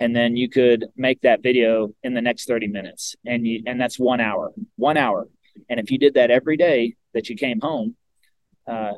[0.00, 3.80] and then you could make that video in the next 30 minutes and you and
[3.80, 5.26] that's one hour one hour
[5.68, 7.96] and if you did that every day that you came home,
[8.66, 8.92] uh,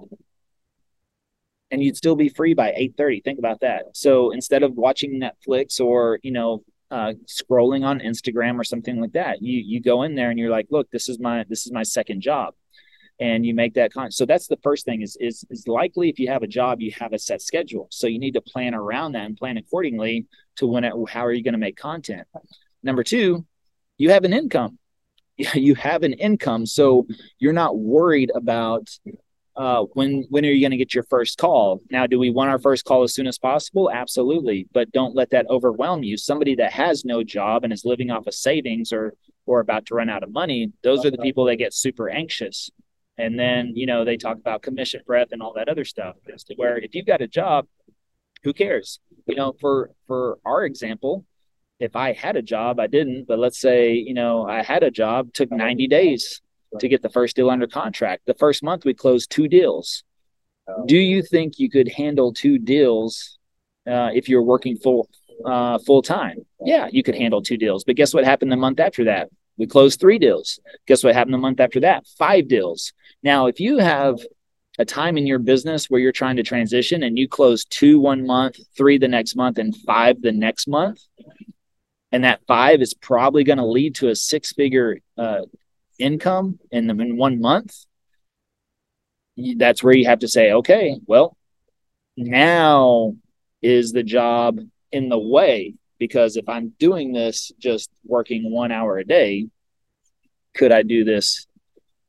[1.70, 3.20] and you'd still be free by 8:30.
[3.22, 3.96] Think about that.
[3.96, 9.12] So instead of watching Netflix or you know uh, scrolling on Instagram or something like
[9.12, 11.72] that, you you go in there and you're like, look, this is my this is
[11.72, 12.55] my second job,
[13.20, 14.11] and you make that con.
[14.11, 16.90] So that's the first thing is is is likely if you have a job, you
[16.98, 17.87] have a set schedule.
[17.90, 21.33] So you need to plan around that and plan accordingly to when it, how are
[21.33, 22.26] you going to make content.
[22.83, 23.44] Number two,
[23.98, 24.78] you have an income.
[25.54, 27.06] you have an income, so
[27.38, 28.90] you're not worried about
[29.56, 31.80] uh, when when are you going to get your first call?
[31.90, 33.90] Now, do we want our first call as soon as possible?
[33.90, 36.16] Absolutely, but don't let that overwhelm you.
[36.16, 39.14] Somebody that has no job and is living off of savings or
[39.46, 42.70] or about to run out of money, those are the people that get super anxious.
[43.20, 46.16] And then you know they talk about commission breath and all that other stuff.
[46.56, 47.66] Where if you've got a job,
[48.42, 49.00] who cares?
[49.26, 51.24] You know, for for our example,
[51.80, 54.90] if I had a job, I didn't, but let's say, you know, I had a
[54.90, 56.42] job, took 90 days
[56.78, 58.22] to get the first deal under contract.
[58.26, 60.04] The first month we closed two deals.
[60.87, 63.38] Do you think you could handle two deals
[63.90, 65.09] uh, if you're working full
[65.44, 66.46] uh, full time?
[66.64, 67.83] Yeah, you could handle two deals.
[67.83, 69.30] But guess what happened the month after that?
[69.61, 70.59] We closed three deals.
[70.87, 72.07] Guess what happened the month after that?
[72.16, 72.94] Five deals.
[73.23, 74.18] Now, if you have
[74.79, 78.27] a time in your business where you're trying to transition and you close two one
[78.27, 81.03] month, three the next month, and five the next month,
[82.11, 85.42] and that five is probably going to lead to a six figure uh,
[85.99, 87.85] income in the, in one month,
[89.59, 91.37] that's where you have to say, okay, well,
[92.16, 93.14] now
[93.61, 94.59] is the job
[94.90, 99.47] in the way because if I'm doing this just working one hour a day,
[100.55, 101.47] could I do this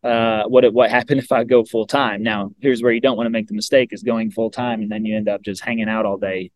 [0.03, 2.23] uh, what what happened if I go full time?
[2.23, 4.91] Now, here's where you don't want to make the mistake is going full time, and
[4.91, 6.49] then you end up just hanging out all day,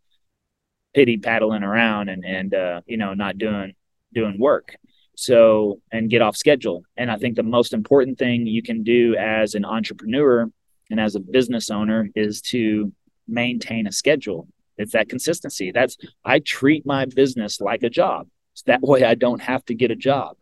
[0.96, 3.74] pity paddling around, and and uh, you know not doing
[4.14, 4.76] doing work.
[5.16, 6.84] So and get off schedule.
[6.98, 10.50] And I think the most important thing you can do as an entrepreneur
[10.90, 12.92] and as a business owner is to
[13.28, 14.48] maintain a schedule.
[14.78, 15.72] It's that consistency.
[15.72, 18.28] That's I treat my business like a job.
[18.54, 20.38] So that way I don't have to get a job.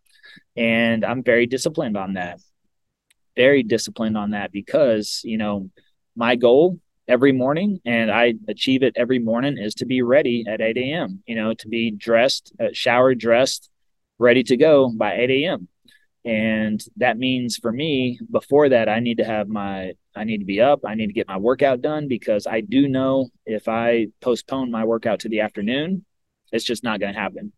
[0.56, 2.40] And I'm very disciplined on that
[3.36, 5.70] very disciplined on that because, you know,
[6.16, 10.62] my goal every morning and I achieve it every morning is to be ready at
[10.62, 13.70] 8 a.m., you know, to be dressed, uh, showered, dressed,
[14.20, 15.68] ready to go by 8 a.m.
[16.26, 20.46] And that means for me, before that, I need to have my, I need to
[20.46, 20.82] be up.
[20.86, 24.86] I need to get my workout done because I do know if I postpone my
[24.86, 26.06] workout to the afternoon,
[26.52, 27.52] it's just not going to happen.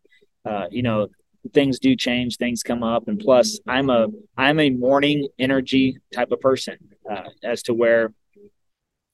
[0.44, 1.08] Uh, you know,
[1.52, 6.32] things do change things come up and plus i'm a i'm a morning energy type
[6.32, 6.76] of person
[7.10, 8.12] uh, as to where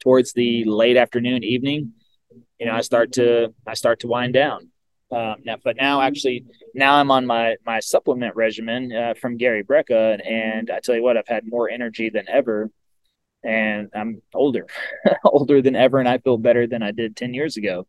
[0.01, 1.93] towards the late afternoon evening
[2.59, 4.71] you know i start to i start to wind down
[5.13, 6.45] um, now, but now actually
[6.75, 11.03] now i'm on my my supplement regimen uh, from gary brecka and i tell you
[11.03, 12.71] what i've had more energy than ever
[13.45, 14.67] and i'm older
[15.25, 17.87] older than ever and i feel better than i did 10 years ago.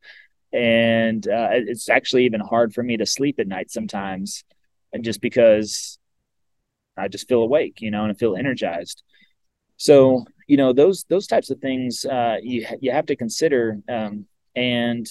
[0.51, 4.43] And uh, it's actually even hard for me to sleep at night sometimes
[4.91, 5.97] and just because
[6.95, 9.01] i just feel awake you know and i feel energized.
[9.77, 14.25] So you know those those types of things uh, you you have to consider um,
[14.55, 15.07] and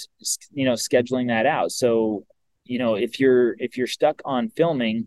[0.53, 2.25] you know scheduling that out so
[2.65, 5.07] you know if you're if you're stuck on filming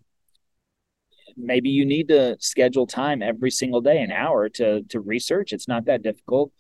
[1.38, 5.68] maybe you need to schedule time every single day an hour to to research it's
[5.68, 6.52] not that difficult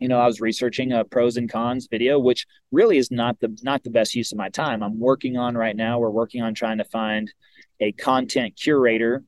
[0.00, 3.56] you know, I was researching a pros and cons video, which really is not the
[3.62, 4.82] not the best use of my time.
[4.82, 5.98] I'm working on right now.
[5.98, 7.32] We're working on trying to find
[7.80, 9.24] a content curator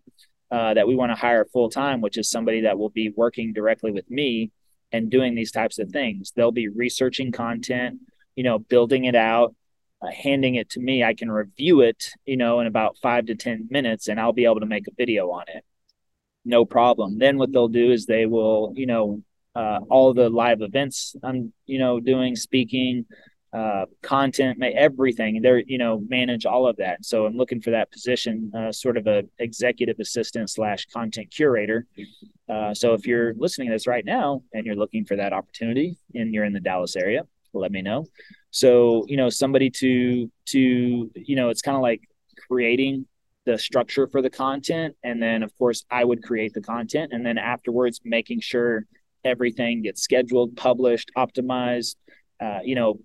[0.51, 3.53] uh, that we want to hire full time, which is somebody that will be working
[3.53, 4.51] directly with me
[4.93, 6.33] and doing these types of things.
[6.35, 8.01] They'll be researching content,
[8.35, 9.55] you know, building it out,
[10.03, 11.03] uh, handing it to me.
[11.03, 14.45] I can review it, you know, in about five to 10 minutes and I'll be
[14.45, 15.65] able to make a video on it.
[16.45, 17.19] No problem.
[17.19, 19.23] Then what they'll do is they will, you know,
[19.55, 23.07] uh, all the live events I'm, you know, doing, speaking,
[23.53, 25.41] uh, content, everything.
[25.41, 27.05] They're, you know, manage all of that.
[27.05, 31.87] So I'm looking for that position, uh, sort of a executive assistant slash content curator.
[32.49, 35.99] Uh, so if you're listening to this right now and you're looking for that opportunity
[36.15, 38.07] and you're in the Dallas area, let me know.
[38.51, 42.03] So you know, somebody to to you know, it's kind of like
[42.49, 43.07] creating
[43.45, 47.25] the structure for the content and then of course i would create the content and
[47.25, 48.85] then afterwards making sure
[49.27, 51.97] everything gets scheduled, published, optimized.
[52.41, 53.01] Uh, you know,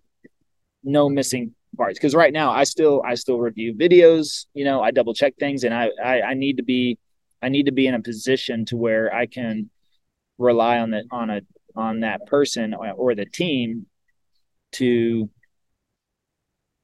[0.83, 1.97] no missing parts.
[1.97, 4.45] Because right now, I still I still review videos.
[4.53, 6.97] You know, I double check things, and I, I I need to be
[7.41, 9.69] I need to be in a position to where I can
[10.37, 11.41] rely on that on a
[11.75, 13.85] on that person or, the team
[14.73, 15.29] to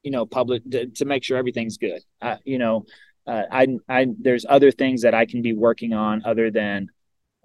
[0.02, 2.00] you know public to, to make sure everything's good.
[2.20, 2.86] Uh, you know,
[3.26, 6.88] uh, I I there's other things that I can be working on other than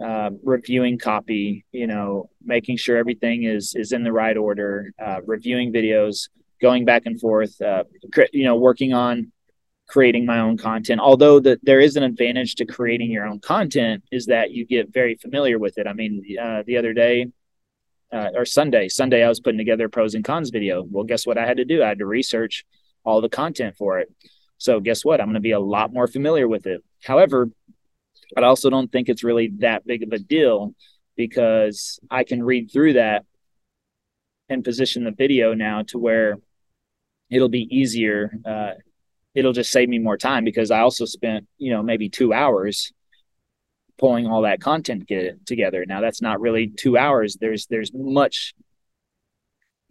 [0.04, 5.22] uh, reviewing copy, you know, making sure everything is is in the right order, uh,
[5.26, 6.30] reviewing videos,
[6.62, 7.84] going back and forth, uh,
[8.32, 9.32] you know, working on
[9.88, 11.02] creating my own content.
[11.02, 14.94] Although that there is an advantage to creating your own content, is that you get
[14.94, 15.88] very familiar with it.
[15.88, 17.28] I mean, uh, the other day.
[18.12, 20.84] Uh, or Sunday, Sunday, I was putting together a pros and cons video.
[20.88, 21.82] Well, guess what I had to do?
[21.82, 22.64] I had to research
[23.04, 24.14] all the content for it.
[24.60, 25.20] So, guess what?
[25.20, 26.84] I'm going to be a lot more familiar with it.
[27.04, 27.50] However,
[28.38, 30.76] I also don't think it's really that big of a deal
[31.16, 33.26] because I can read through that
[34.50, 36.38] and position the video now to where
[37.30, 38.32] it'll be easier.
[38.46, 38.72] Uh,
[39.36, 42.92] it'll just save me more time because I also spent, you know, maybe two hours
[43.98, 45.86] pulling all that content get together.
[45.86, 47.38] Now that's not really two hours.
[47.40, 48.54] There's there's much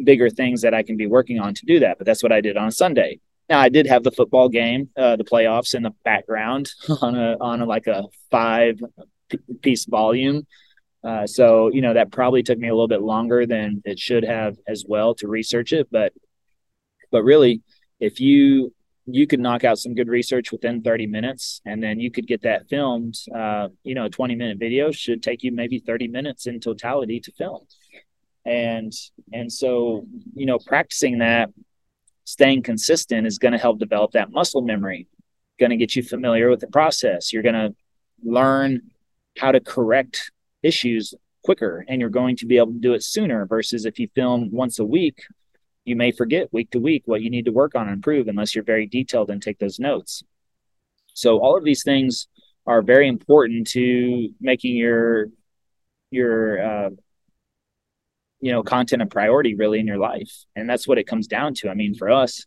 [0.02, 1.98] bigger things that I can be working on to do that.
[1.98, 3.20] But that's what I did on a Sunday.
[3.48, 6.70] now I did have the football game, uh, the playoffs in the background
[7.00, 8.80] on a on a, like a five
[9.60, 10.46] piece volume.
[11.04, 14.24] Uh, so you know that probably took me a little bit longer than it should
[14.24, 16.12] have as well to research it, but
[17.10, 17.60] but really,
[18.00, 18.72] if you
[19.06, 22.42] you could knock out some good research within 30 minutes and then you could get
[22.42, 26.46] that filmed uh, you know a 20 minute video should take you maybe 30 minutes
[26.46, 27.66] in totality to film.
[28.44, 28.92] And
[29.32, 31.50] and so you know practicing that
[32.24, 35.08] staying consistent is going to help develop that muscle memory
[35.58, 37.32] going to get you familiar with the process.
[37.32, 37.74] You're going to
[38.24, 38.80] learn
[39.38, 40.32] how to correct
[40.62, 44.08] issues quicker and you're going to be able to do it sooner versus if you
[44.14, 45.24] film once a week
[45.84, 48.54] you may forget week to week what you need to work on and improve unless
[48.54, 50.22] you're very detailed and take those notes.
[51.14, 52.28] So all of these things
[52.66, 55.26] are very important to making your
[56.10, 56.90] your uh,
[58.40, 61.54] you know content a priority really in your life, and that's what it comes down
[61.54, 61.68] to.
[61.68, 62.46] I mean, for us,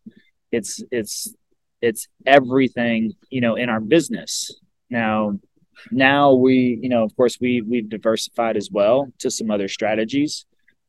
[0.52, 1.34] it's it's
[1.82, 4.52] it's everything you know in our business
[4.90, 5.38] now
[5.92, 10.46] now we you know of course we we've diversified as well to some other strategies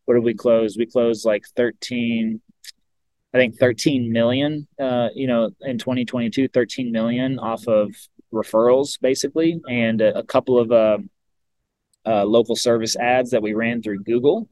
[0.07, 0.77] what did we close?
[0.79, 2.41] We closed like 13,
[3.35, 7.91] I think 13 million, uh, you know, in 2022, 13 million off of
[8.33, 10.99] referrals basically, and a, a couple of uh,
[12.07, 14.49] uh, local service ads that we ran through Google.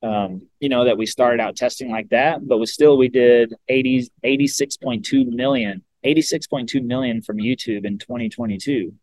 [0.00, 3.52] Um, you know, that we started out testing like that, but was still, we did
[3.68, 8.94] 80, 86.2 million, 86.2 million from YouTube in 2022.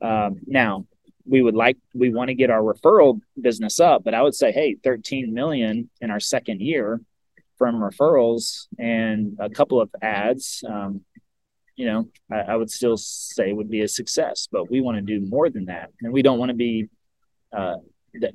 [0.00, 0.86] Um, now,
[1.30, 4.50] we would like we want to get our referral business up but i would say
[4.52, 7.00] hey 13 million in our second year
[7.56, 11.02] from referrals and a couple of ads um,
[11.76, 15.02] you know I, I, would still say would be a success but we want to
[15.02, 15.90] do more than that.
[16.02, 16.88] And we don't want to be
[17.56, 17.76] uh,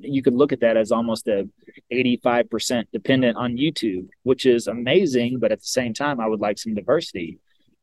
[0.00, 1.48] you could look at that as almost a
[1.92, 6.58] 85% dependent on youtube which is amazing but at the same time i would like
[6.58, 7.38] some diversity.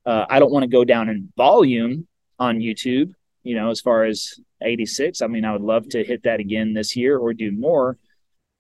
[0.06, 2.08] Uh, i don't want to go down in volume
[2.40, 5.22] on youtube you know as far as 86.
[5.22, 7.98] I mean, I would love to hit that again this year or do more,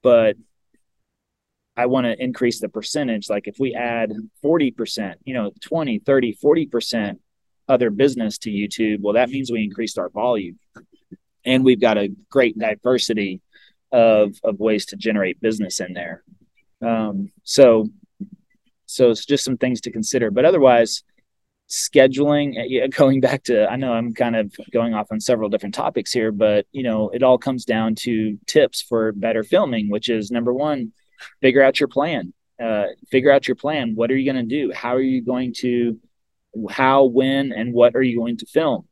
[0.01, 0.35] but
[1.75, 3.29] I want to increase the percentage.
[3.29, 4.11] Like if we add
[4.43, 7.19] 40%, you know, 20, 30, 40%
[7.67, 10.59] other business to YouTube, well, that means we increased our volume.
[11.45, 13.41] And we've got a great diversity
[13.91, 16.23] of, of ways to generate business in there.
[16.81, 17.89] Um, so,
[18.85, 20.29] so it's just some things to consider.
[20.31, 21.03] But otherwise,
[21.73, 25.73] scheduling uh, going back to i know i'm kind of going off on several different
[25.73, 30.09] topics here but you know it all comes down to tips for better filming which
[30.09, 30.91] is number one
[31.41, 32.33] figure out your plan.
[32.61, 33.93] Uh, figure out your plan.
[33.95, 34.71] What are you going to do?
[34.73, 35.99] How are you going to
[36.69, 38.87] how when and what are you going to film?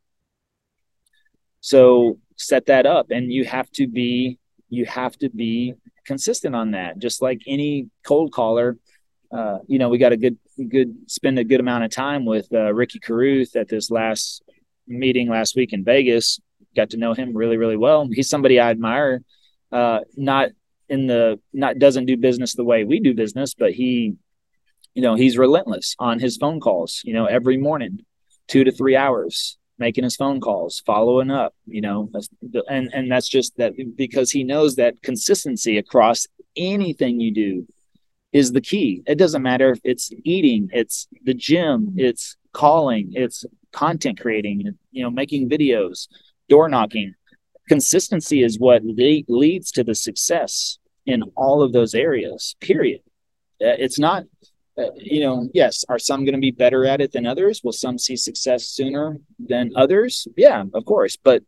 [1.59, 5.75] So set that up and you have to be you have to be
[6.05, 6.97] consistent on that.
[6.97, 8.77] Just like any cold caller
[9.32, 10.38] uh, you know, we got a good,
[10.70, 14.43] good, spend a good amount of time with uh, Ricky Carruth at this last
[14.88, 16.39] meeting last week in Vegas.
[16.76, 18.08] Got to know him really, really well.
[18.12, 19.22] He's somebody I admire.
[19.72, 20.49] Uh, not
[20.89, 24.16] in the, not doesn't do business the way we do business, but he,
[24.93, 27.02] you know, he's relentless on his phone calls.
[27.04, 28.06] You know, every morning,
[28.47, 31.54] two to three hours, making his phone calls, following up.
[31.66, 32.10] You know,
[32.70, 36.28] and and that's just that because he knows that consistency across
[36.58, 37.68] anything you do
[38.34, 39.03] is the key.
[39.05, 45.03] It doesn't matter if it's eating, it's the gym, it's calling, it's content creating, you
[45.03, 46.07] know, making videos,
[46.49, 47.13] door knocking.
[47.67, 53.01] Consistency is what le- leads to the success in all of those areas, period.
[53.61, 54.23] Uh, it's not,
[54.77, 57.61] uh, you know, yes, are some going to be better at it than others?
[57.63, 60.27] Will some see success sooner than others?
[60.36, 61.17] Yeah, of course.
[61.21, 61.43] But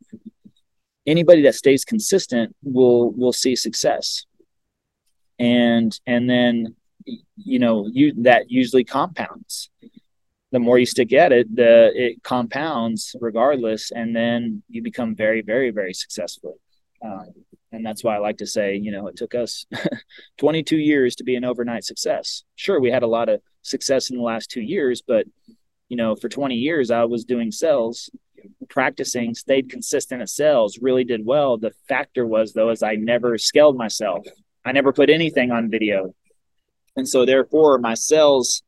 [1.06, 4.26] anybody that stays consistent will will see success
[5.40, 6.76] and and then
[7.36, 9.70] you know you that usually compounds.
[10.52, 15.42] The more you stick at it the it compounds regardless and then you become very
[15.42, 16.60] very very successful.
[17.04, 17.34] Um,
[17.74, 19.66] and that's why i like to say you know it took us
[20.38, 22.44] 22 years to be an overnight success.
[22.56, 25.26] Sure we had a lot of success in the last two years but
[25.90, 28.10] you know for 20 years i was doing sales
[28.70, 31.58] practicing stayed consistent at sales really did well.
[31.58, 34.26] The factor was though is i never scaled myself
[34.66, 36.14] I never put anything on video.
[36.96, 38.64] And so therefore my sales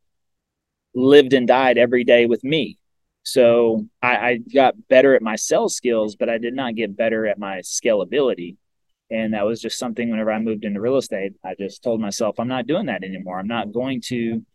[0.93, 2.77] lived and died every day with me.
[3.23, 7.25] So I, I got better at my sales skills, but I did not get better
[7.25, 8.55] at my scalability.
[9.11, 12.39] And that was just something whenever I moved into real estate, I just told myself,
[12.39, 13.39] I'm not doing that anymore.
[13.39, 14.45] I'm not going to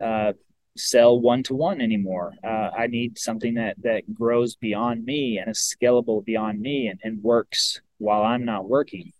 [0.00, 0.32] uh,
[0.76, 2.34] sell one to one anymore.
[2.42, 7.00] Uh, I need something that that grows beyond me and is scalable beyond me and,
[7.02, 9.12] and works while I'm not working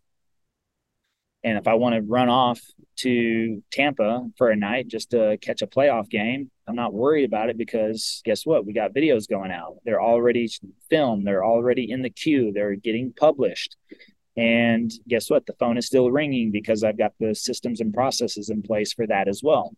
[1.45, 2.61] And if I want to run off
[2.97, 7.51] to Tampa for a night just to catch a playoff game, I'm not worried about
[7.51, 8.64] it because guess what?
[8.64, 9.76] We got videos going out.
[9.84, 10.49] They're already
[10.88, 13.76] filmed, they're already in the queue, they're getting published.
[14.36, 15.47] And guess what?
[15.47, 19.07] The phone is still ringing because I've got the systems and processes in place for
[19.07, 19.76] that as well.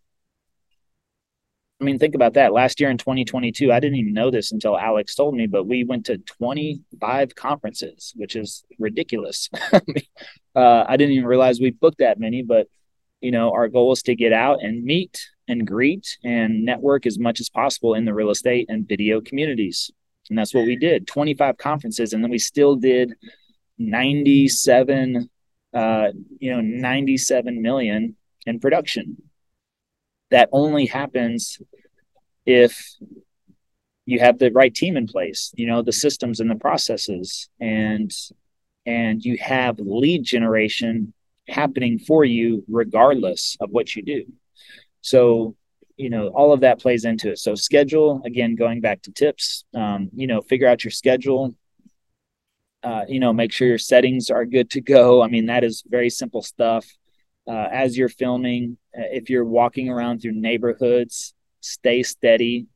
[1.81, 2.55] I mean, think about that.
[2.55, 5.85] Last year in 2022, I didn't even know this until Alex told me, but we
[5.85, 9.51] went to 25 conferences, which is ridiculous.
[9.73, 12.69] uh, I didn't even realize we booked that many, but
[13.21, 17.19] you know, our goal is to get out and meet and greet and network as
[17.19, 19.91] much as possible in the real estate and video communities.
[20.31, 22.13] And that's what we did 25 conferences.
[22.13, 23.15] And then we still did
[23.79, 25.29] 97,
[25.75, 26.09] uh,
[26.39, 28.17] you know, 97 million
[28.47, 29.17] in production
[30.31, 31.59] that only happens
[32.45, 32.97] if
[34.05, 38.13] you have the right team in place you know the systems and the processes and
[38.87, 41.13] and you have lead generation
[41.49, 44.25] happening for you regardless of what you do.
[45.01, 45.57] So
[45.97, 47.39] you know all of that plays into it.
[47.39, 51.55] So schedule again going back to tips um, you know figure out your schedule.
[52.83, 55.23] Uh, you know make sure your settings are good to go.
[55.23, 56.87] I mean that is very simple stuff
[57.49, 58.77] uh, as you're filming.
[58.97, 62.67] Uh, if you're walking around through neighborhoods, stay steady,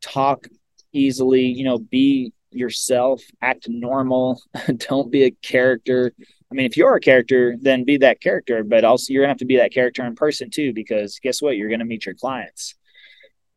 [0.00, 0.46] talk
[0.92, 4.40] easily, you know, be yourself, act normal,
[4.88, 6.12] don't be a character.
[6.50, 9.38] I mean, if you're a character, then be that character, but also you're gonna have
[9.38, 11.56] to be that character in person too, because guess what?
[11.56, 12.74] You're gonna meet your clients.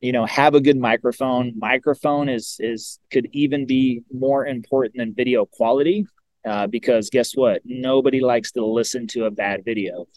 [0.02, 1.54] You know, have a good microphone.
[1.58, 6.06] Microphone is is could even be more important than video quality,
[6.46, 7.62] uh, because guess what?
[7.66, 10.08] Nobody likes to listen to a bad video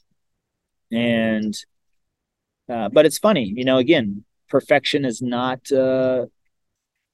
[0.93, 1.55] and
[2.69, 6.27] uh, but it's funny you know again perfection is not uh,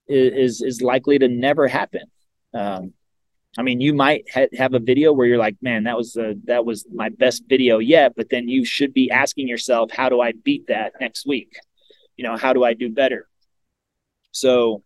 [0.09, 2.03] is is likely to never happen.
[2.55, 2.93] Um,
[3.59, 6.41] i mean you might ha- have a video where you're like man that was the
[6.45, 10.21] that was my best video yet but then you should be asking yourself how do
[10.21, 11.53] i beat that next week?
[12.17, 13.29] You know how do i do better?
[14.33, 14.83] So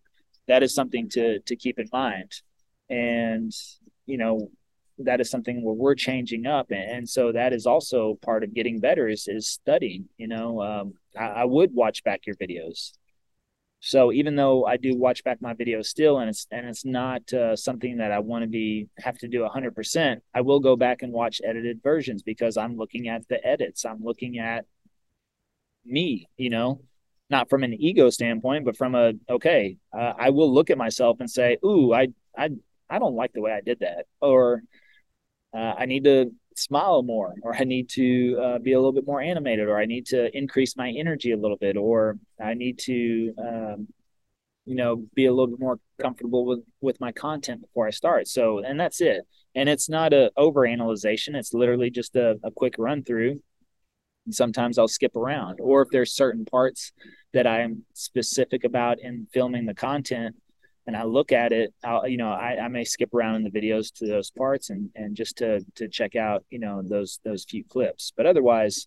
[0.49, 2.31] that is something to to keep in mind.
[2.89, 3.53] And
[4.07, 4.51] you know
[4.99, 8.81] that is something where we're changing up and, so that is also part of getting
[8.81, 12.93] better is, is studying you know um, I, I, would watch back your videos.
[13.81, 17.31] So even though i do watch back my videos still and it's and it's not
[17.33, 21.03] uh, something that i want to be have to do 100% i will go back
[21.03, 23.85] and watch edited versions because i'm looking at the edits.
[23.85, 24.65] I'm looking at
[25.85, 26.81] me you know
[27.29, 31.19] not from an ego standpoint but from a okay uh, i will look at myself
[31.21, 32.51] and say ooh i i
[32.89, 34.63] I don't like the way I did that, or
[35.57, 39.07] uh, I need to smile more, or I need to uh, be a little bit
[39.07, 42.79] more animated, or I need to increase my energy a little bit, or I need
[42.81, 43.89] to, um,
[44.65, 48.29] you know, be a little bit more comfortable with with my content before I start.
[48.29, 49.23] So, and that's it.
[49.55, 51.35] And it's not a over analyzation.
[51.35, 53.41] It's literally just a, a quick run through.
[54.27, 56.93] And sometimes I'll skip around, or if there's certain parts
[57.33, 60.37] that I'm specific about in filming the content
[60.87, 63.51] and I look at it, I'll, you know, I, I may skip around in the
[63.51, 67.45] videos to those parts and, and just to, to check out, you know, those, those
[67.45, 68.87] few clips, but otherwise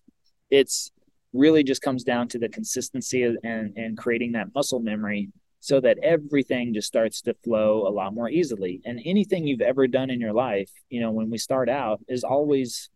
[0.50, 0.90] it's
[1.32, 5.28] really just comes down to the consistency and, and creating that muscle memory
[5.60, 8.80] so that everything just starts to flow a lot more easily.
[8.86, 12.24] And anything you've ever done in your life, you know, when we start out is
[12.24, 12.88] always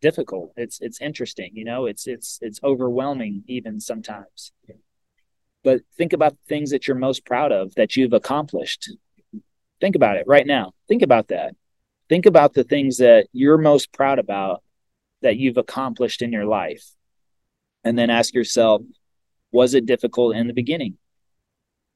[0.00, 0.52] difficult.
[0.56, 4.52] It's, it's interesting, you know, it's, it's, it's overwhelming even sometimes
[5.68, 8.90] but think about the things that you're most proud of that you've accomplished.
[9.82, 10.72] Think about it right now.
[10.88, 11.54] Think about that.
[12.08, 14.62] Think about the things that you're most proud about
[15.20, 16.86] that you've accomplished in your life.
[17.84, 18.80] And then ask yourself,
[19.52, 20.96] was it difficult in the beginning?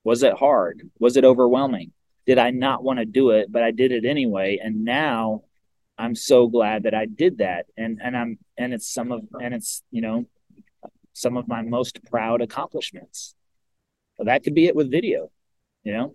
[0.05, 0.91] Was it hard?
[0.99, 1.93] Was it overwhelming?
[2.27, 4.61] Did I not want to do it, but I did it anyway?
[4.63, 5.45] And now
[5.97, 7.65] I'm so glad that I did that.
[7.79, 10.27] And and I'm and it's some of and it's, you know,
[11.15, 13.35] some of my most proud accomplishments
[14.25, 15.31] that could be it with video,
[15.85, 16.15] you know?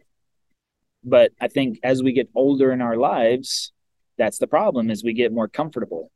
[1.03, 3.71] But I think as we get older in our lives,
[4.17, 6.11] that's the problem is we get more comfortable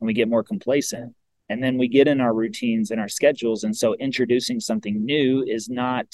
[0.00, 1.14] and we get more complacent.
[1.48, 3.62] And then we get in our routines and our schedules.
[3.62, 6.06] And so introducing something new is not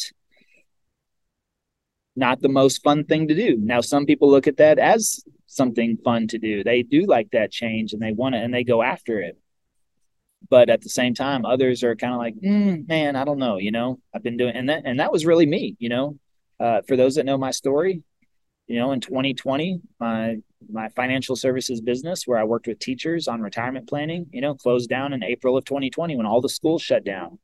[2.14, 3.56] not the most fun thing to do.
[3.56, 6.62] Now some people look at that as something fun to do.
[6.62, 9.38] They do like that change and they want it and they go after it
[10.48, 13.56] but at the same time others are kind of like mm, man i don't know
[13.58, 16.16] you know i've been doing and that and that was really me you know
[16.60, 18.02] uh, for those that know my story
[18.66, 20.36] you know in 2020 my
[20.70, 24.88] my financial services business where i worked with teachers on retirement planning you know closed
[24.88, 27.38] down in april of 2020 when all the schools shut down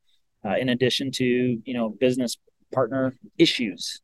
[0.45, 2.37] uh, in addition to you know business
[2.73, 4.01] partner issues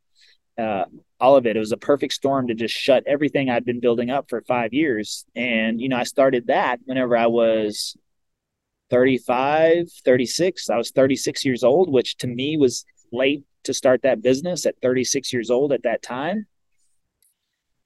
[0.57, 0.85] uh,
[1.19, 1.55] all of it.
[1.55, 4.73] It was a perfect storm to just shut everything I'd been building up for five
[4.73, 5.25] years.
[5.35, 7.95] And, you know, I started that whenever I was
[8.95, 10.69] 35, 36.
[10.69, 14.79] I was 36 years old, which to me was late to start that business at
[14.81, 16.45] 36 years old at that time.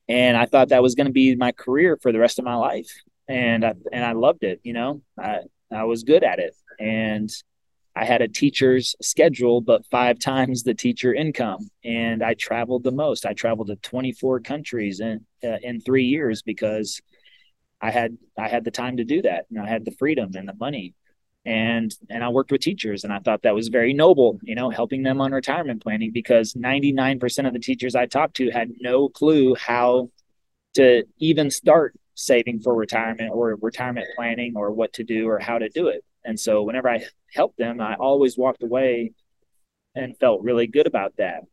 [0.08, 2.54] And I thought that was going to be my career for the rest of my
[2.54, 2.92] life.
[3.28, 5.40] And I, and I loved it, you know, I,
[5.72, 6.56] I was good at it.
[6.80, 7.28] And
[7.96, 11.70] I had a teacher's schedule, but five times the teacher income.
[11.84, 13.26] And I traveled the most.
[13.26, 17.02] I traveled to 24 countries in, uh, in three years because
[17.82, 19.48] I had, I had the time to do that.
[19.50, 20.94] And I had the freedom and the money
[21.50, 24.70] and and I worked with teachers and I thought that was very noble, you know,
[24.70, 29.10] helping them on retirement planning because 99% of the teachers I talked to had no
[29.10, 30.12] clue how
[30.76, 35.58] to even start saving for retirement or retirement planning or what to do or how
[35.58, 36.06] to do it.
[36.24, 39.14] And so whenever I helped them, I always walked away
[39.96, 41.46] and felt really good about that.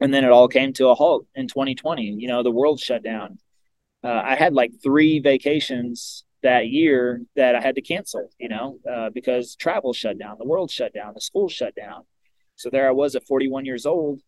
[0.00, 2.02] And then it all came to a halt in 2020.
[2.02, 3.38] You know, the world shut down.
[4.02, 8.78] Uh, I had like three vacations that year that I had to cancel, you know,
[8.88, 12.02] uh, because travel shut down, the world shut down, the school shut down.
[12.54, 14.20] So there I was at 41 years old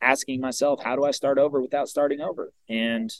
[0.00, 2.50] asking myself, how do I start over without starting over?
[2.68, 3.12] And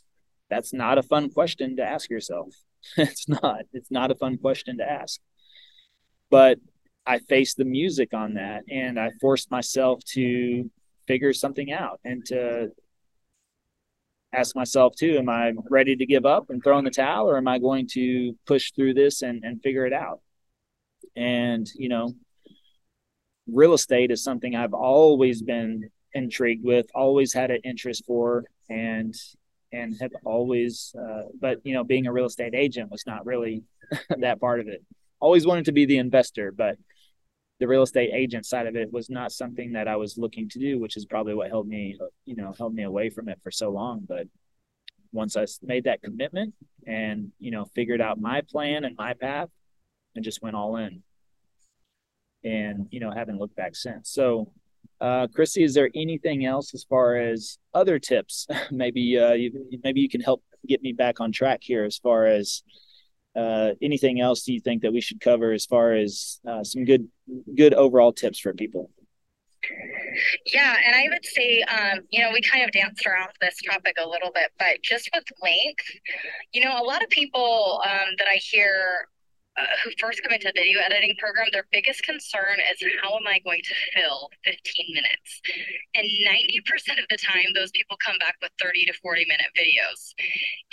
[0.48, 2.48] that's not a fun question to ask yourself.
[2.96, 3.62] it's not.
[3.74, 5.20] It's not a fun question to ask.
[6.30, 6.58] But
[7.06, 10.70] I faced the music on that and I forced myself to
[11.06, 12.70] figure something out and to
[14.34, 17.36] ask myself too am i ready to give up and throw in the towel or
[17.36, 20.20] am i going to push through this and, and figure it out?
[21.16, 22.14] And you know
[23.46, 29.14] real estate is something i've always been intrigued with always had an interest for and
[29.72, 33.62] and have always uh, but you know being a real estate agent was not really
[34.18, 34.82] that part of it.
[35.20, 36.76] Always wanted to be the investor but
[37.64, 40.58] the real estate agent side of it was not something that I was looking to
[40.58, 41.96] do, which is probably what held me,
[42.26, 44.04] you know, held me away from it for so long.
[44.06, 44.26] But
[45.12, 46.52] once I made that commitment
[46.86, 49.48] and, you know, figured out my plan and my path
[50.14, 51.02] and just went all in
[52.44, 54.10] and, you know, haven't looked back since.
[54.10, 54.52] So,
[55.00, 58.46] uh, Chrissy, is there anything else as far as other tips?
[58.70, 62.26] maybe, uh, you, maybe you can help get me back on track here as far
[62.26, 62.62] as,
[63.36, 66.84] uh, anything else do you think that we should cover as far as uh, some
[66.84, 67.08] good
[67.56, 68.90] good overall tips for people?
[70.46, 73.96] Yeah and i would say um, you know we kind of danced around this topic
[73.98, 75.86] a little bit but just with length
[76.52, 79.08] you know a lot of people um, that i hear
[79.56, 83.26] uh, who first come into the video editing program, their biggest concern is how am
[83.26, 85.40] I going to fill 15 minutes?
[85.94, 90.14] And 90% of the time, those people come back with 30 to 40 minute videos.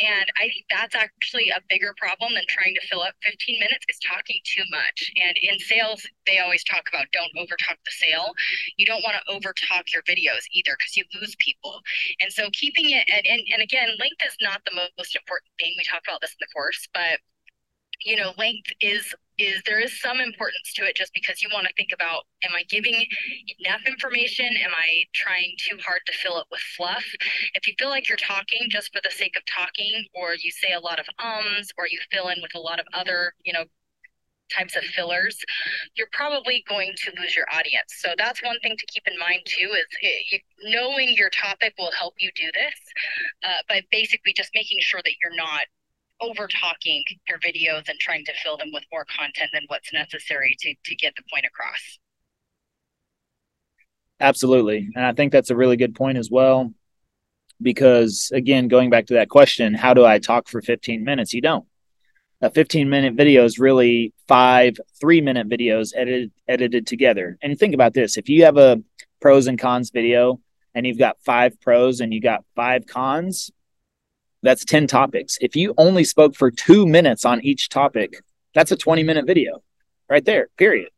[0.02, 3.86] And I think that's actually a bigger problem than trying to fill up 15 minutes
[3.90, 5.14] is talking too much.
[5.22, 8.34] And in sales, they always talk about don't overtalk the sale.
[8.78, 11.82] You don't want to overtalk your videos either because you lose people.
[12.20, 15.74] And so keeping it, at, and, and again, length is not the most important thing.
[15.78, 17.22] We talk about this in the course, but
[18.06, 21.66] you know length is is there is some importance to it just because you want
[21.66, 23.06] to think about am i giving
[23.60, 24.46] enough information?
[24.46, 27.06] Am i trying too hard to fill it with fluff?
[27.54, 30.74] If you feel like you're talking just for the sake of talking or you say
[30.74, 33.66] a lot of ums or you fill in with a lot of other you know
[34.52, 35.40] types of fillers
[35.96, 37.96] you're probably going to lose your audience.
[38.00, 41.92] So that's one thing to keep in mind too is it, knowing your topic will
[41.92, 42.80] help you do this
[43.44, 45.62] uh, but basically just making sure that you're not
[46.22, 50.56] over talking your videos and trying to fill them with more content than what's necessary
[50.60, 52.00] to to get the point across.
[54.20, 54.88] Absolutely.
[54.96, 56.74] And I think that's a really good point as well.
[57.62, 61.34] Because again, going back to that question, how do I talk for 15 minutes?
[61.34, 61.66] You don't.
[62.42, 67.38] A 15 minute video is really five three minute videos edited edited together.
[67.42, 68.82] And think about this if you have a
[69.20, 70.40] pros and cons video
[70.74, 73.52] and you've got five pros and you got five cons,
[74.42, 75.38] that's 10 topics.
[75.42, 78.22] If you only spoke for two minutes on each topic,
[78.54, 79.64] that's a 20 minute video
[80.10, 80.90] right there, period.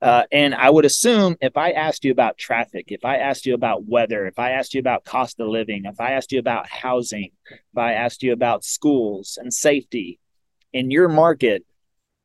[0.00, 3.54] Uh, and I would assume if I asked you about traffic, if I asked you
[3.54, 6.68] about weather, if I asked you about cost of living, if I asked you about
[6.68, 10.20] housing, if I asked you about schools and safety
[10.72, 11.64] in your market,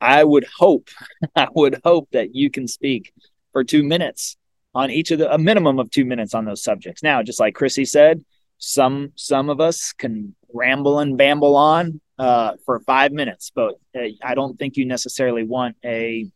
[0.00, 0.88] I would hope,
[1.36, 3.12] I would hope that you can speak
[3.52, 4.36] for two minutes
[4.72, 7.02] on each of the, a minimum of two minutes on those subjects.
[7.02, 8.24] Now, just like Chrissy said,
[8.58, 14.08] some some of us can ramble and bamble on uh, for five minutes, but uh,
[14.22, 16.30] I don't think you necessarily want a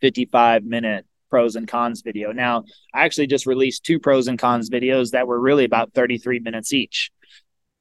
[0.00, 2.32] 55 minute pros and cons video.
[2.32, 2.64] Now,
[2.94, 6.72] I actually just released two pros and cons videos that were really about 33 minutes
[6.72, 7.10] each,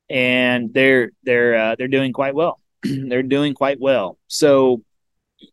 [0.09, 2.59] and they're they're uh, they're doing quite well.
[2.83, 4.17] they're doing quite well.
[4.27, 4.83] So,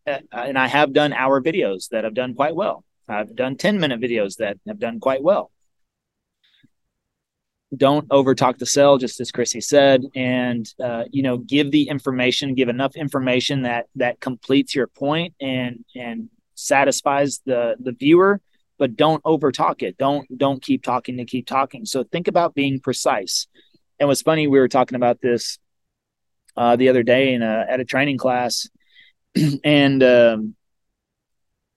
[0.07, 2.85] uh, and I have done hour videos that have done quite well.
[3.09, 5.51] I've done 10 minute videos that have done quite well.
[7.77, 11.89] Don't over talk the sell, just as Chrissy said, and uh, you know, give the
[11.89, 18.41] information, give enough information that that completes your point and and satisfies the the viewer,
[18.79, 19.97] but don't over talk it.
[19.97, 21.87] Don't don't keep talking to keep talking.
[21.87, 23.47] So think about being precise.
[23.99, 25.59] And what's funny, we were talking about this
[26.57, 28.69] uh, the other day in a, at a training class,
[29.65, 30.57] and um,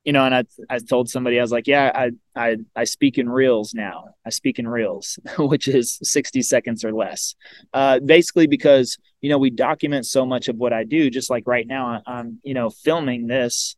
[0.06, 3.18] you know, and I I told somebody I was like, yeah, I I I speak
[3.18, 4.10] in reels now.
[4.24, 7.36] I speak in reels, which is sixty seconds or less.
[7.74, 11.10] Uh, basically, because you know we document so much of what I do.
[11.10, 13.76] Just like right now, I'm you know filming this,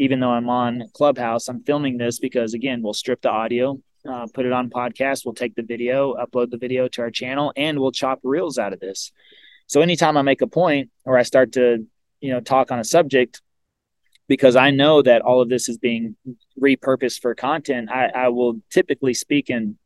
[0.00, 1.46] even though I'm on Clubhouse.
[1.46, 5.24] I'm filming this because again, we'll strip the audio, uh, put it on podcast.
[5.24, 8.72] We'll take the video, upload the video to our channel, and we'll chop reels out
[8.72, 9.12] of this.
[9.68, 11.86] So anytime I make a point or I start to
[12.20, 13.40] you know talk on a subject
[14.28, 16.16] because I know that all of this is being
[16.60, 19.76] repurposed for content, I, I will typically speak in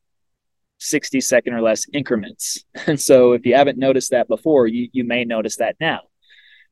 [0.79, 2.65] 60 second or less increments.
[2.87, 6.01] And so if you haven't noticed that before, you, you may notice that now.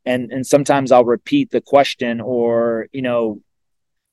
[0.07, 3.41] And and sometimes I'll repeat the question or, you know,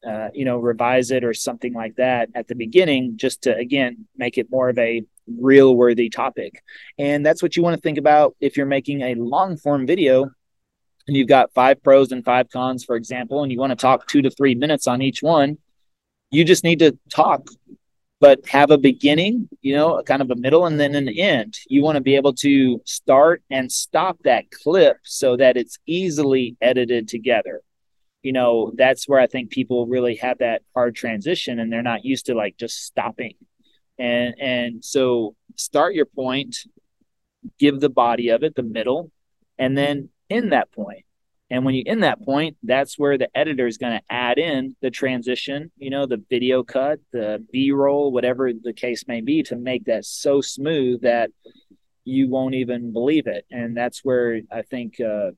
[0.07, 4.07] uh, you know, revise it or something like that at the beginning, just to again
[4.15, 6.63] make it more of a reel worthy topic.
[6.97, 10.31] And that's what you want to think about if you're making a long form video
[11.07, 14.07] and you've got five pros and five cons, for example, and you want to talk
[14.07, 15.57] two to three minutes on each one,
[16.29, 17.47] you just need to talk,
[18.19, 21.57] but have a beginning, you know, kind of a middle and then an end.
[21.67, 26.55] You want to be able to start and stop that clip so that it's easily
[26.61, 27.61] edited together.
[28.23, 32.05] You know, that's where I think people really have that hard transition and they're not
[32.05, 33.33] used to like just stopping.
[33.97, 36.55] And and so start your point,
[37.59, 39.11] give the body of it, the middle,
[39.57, 41.05] and then in that point.
[41.49, 44.75] And when you in that point, that's where the editor is going to add in
[44.81, 49.43] the transition, you know, the video cut, the B roll, whatever the case may be,
[49.43, 51.29] to make that so smooth that
[52.05, 53.45] you won't even believe it.
[53.51, 55.31] And that's where I think uh,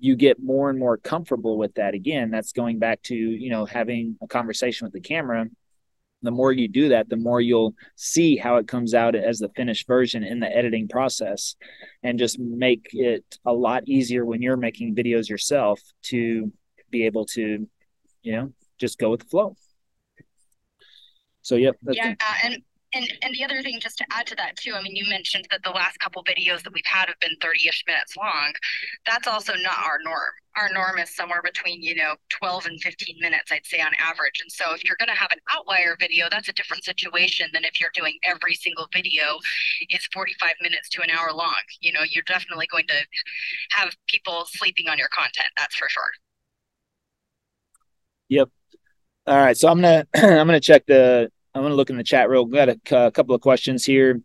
[0.00, 1.92] you get more and more comfortable with that.
[1.92, 5.46] Again, that's going back to, you know, having a conversation with the camera
[6.22, 9.48] the more you do that, the more you'll see how it comes out as the
[9.50, 11.56] finished version in the editing process
[12.02, 16.52] and just make it a lot easier when you're making videos yourself to
[16.90, 17.68] be able to,
[18.22, 19.56] you know, just go with the flow.
[21.42, 21.76] So, yep.
[21.90, 22.14] yeah.
[22.44, 22.62] And
[22.94, 25.46] and and the other thing, just to add to that too, I mean, you mentioned
[25.50, 28.52] that the last couple videos that we've had have been 30-ish minutes long.
[29.06, 30.32] That's also not our norm.
[30.56, 34.40] Our norm is somewhere between, you know, 12 and 15 minutes, I'd say on average.
[34.42, 37.64] And so if you're going to have an outlier video, that's a different situation than
[37.64, 39.38] if you're doing every single video
[39.88, 41.60] is 45 minutes to an hour long.
[41.80, 43.00] You know, you're definitely going to
[43.70, 45.48] have people sleeping on your content.
[45.56, 46.10] That's for sure.
[48.28, 48.50] Yep.
[49.26, 49.56] All right.
[49.56, 52.46] So I'm gonna I'm gonna check the I'm going to look in the chat real.
[52.46, 54.20] We got a, a couple of questions here.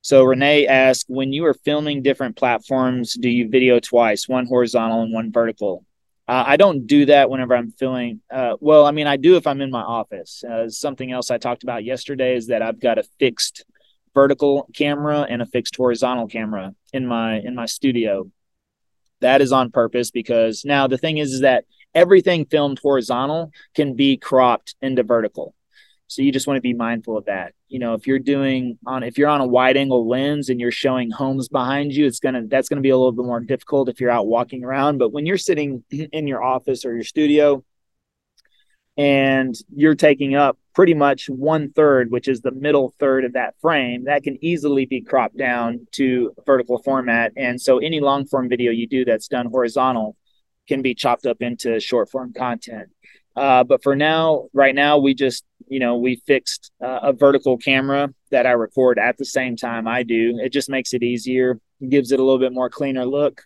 [0.00, 5.02] So Renee asked, when you are filming different platforms, do you video twice, one horizontal
[5.02, 5.84] and one vertical?
[6.26, 8.20] Uh, I don't do that whenever I'm filming.
[8.30, 10.42] Uh, well, I mean, I do if I'm in my office.
[10.42, 13.64] Uh, something else I talked about yesterday is that I've got a fixed
[14.14, 18.30] vertical camera and a fixed horizontal camera in my in my studio.
[19.20, 21.64] That is on purpose because now the thing is, is that
[21.94, 25.54] everything filmed horizontal can be cropped into vertical.
[26.06, 27.54] So you just want to be mindful of that.
[27.68, 30.70] You know, if you're doing on if you're on a wide angle lens and you're
[30.70, 34.00] showing homes behind you, it's gonna that's gonna be a little bit more difficult if
[34.00, 34.98] you're out walking around.
[34.98, 37.64] But when you're sitting in your office or your studio
[38.96, 43.54] and you're taking up pretty much one third, which is the middle third of that
[43.60, 47.32] frame, that can easily be cropped down to vertical format.
[47.36, 50.16] And so any long form video you do that's done horizontal
[50.68, 52.90] can be chopped up into short form content.
[53.36, 57.56] Uh, but for now, right now, we just, you know, we fixed uh, a vertical
[57.56, 60.38] camera that I record at the same time I do.
[60.42, 63.42] It just makes it easier, gives it a little bit more cleaner look,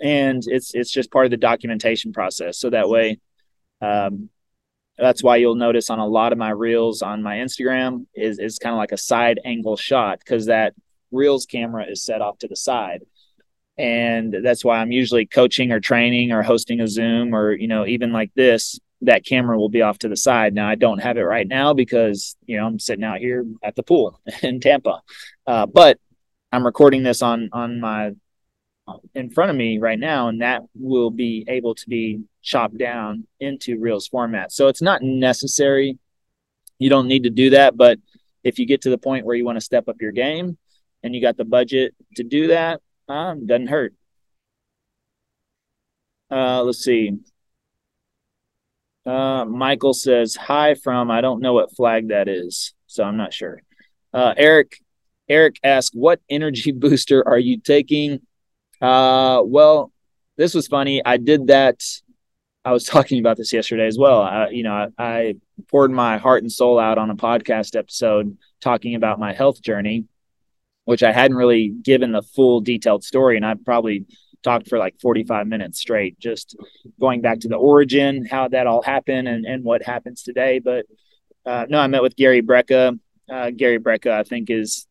[0.00, 2.58] and it's it's just part of the documentation process.
[2.58, 3.18] So that way,
[3.80, 4.30] um,
[4.98, 8.58] that's why you'll notice on a lot of my reels on my Instagram is is
[8.58, 10.74] kind of like a side angle shot because that
[11.10, 13.02] reels camera is set off to the side
[13.78, 17.86] and that's why i'm usually coaching or training or hosting a zoom or you know
[17.86, 21.16] even like this that camera will be off to the side now i don't have
[21.16, 25.00] it right now because you know i'm sitting out here at the pool in tampa
[25.46, 25.98] uh, but
[26.52, 28.12] i'm recording this on on my
[29.14, 33.26] in front of me right now and that will be able to be chopped down
[33.38, 35.98] into reels format so it's not necessary
[36.78, 37.98] you don't need to do that but
[38.42, 40.58] if you get to the point where you want to step up your game
[41.04, 43.94] and you got the budget to do that um, doesn't hurt.
[46.30, 47.18] Uh, let's see.
[49.04, 53.34] Uh, Michael says hi from I don't know what flag that is, so I'm not
[53.34, 53.62] sure.
[54.14, 54.78] Uh, Eric
[55.28, 58.20] Eric asked, "What energy booster are you taking?"
[58.80, 59.92] Uh, well,
[60.36, 61.02] this was funny.
[61.04, 61.80] I did that.
[62.64, 64.22] I was talking about this yesterday as well.
[64.22, 65.34] I, you know, I, I
[65.68, 70.04] poured my heart and soul out on a podcast episode talking about my health journey,
[70.84, 74.06] which I hadn't really given the full detailed story, and I probably
[74.42, 76.56] talked for like 45 minutes straight, just
[77.00, 80.58] going back to the origin, how that all happened, and, and what happens today.
[80.58, 80.86] But
[81.46, 82.98] uh, no, I met with Gary Brecka.
[83.30, 84.86] Uh, Gary Brecka, I think, is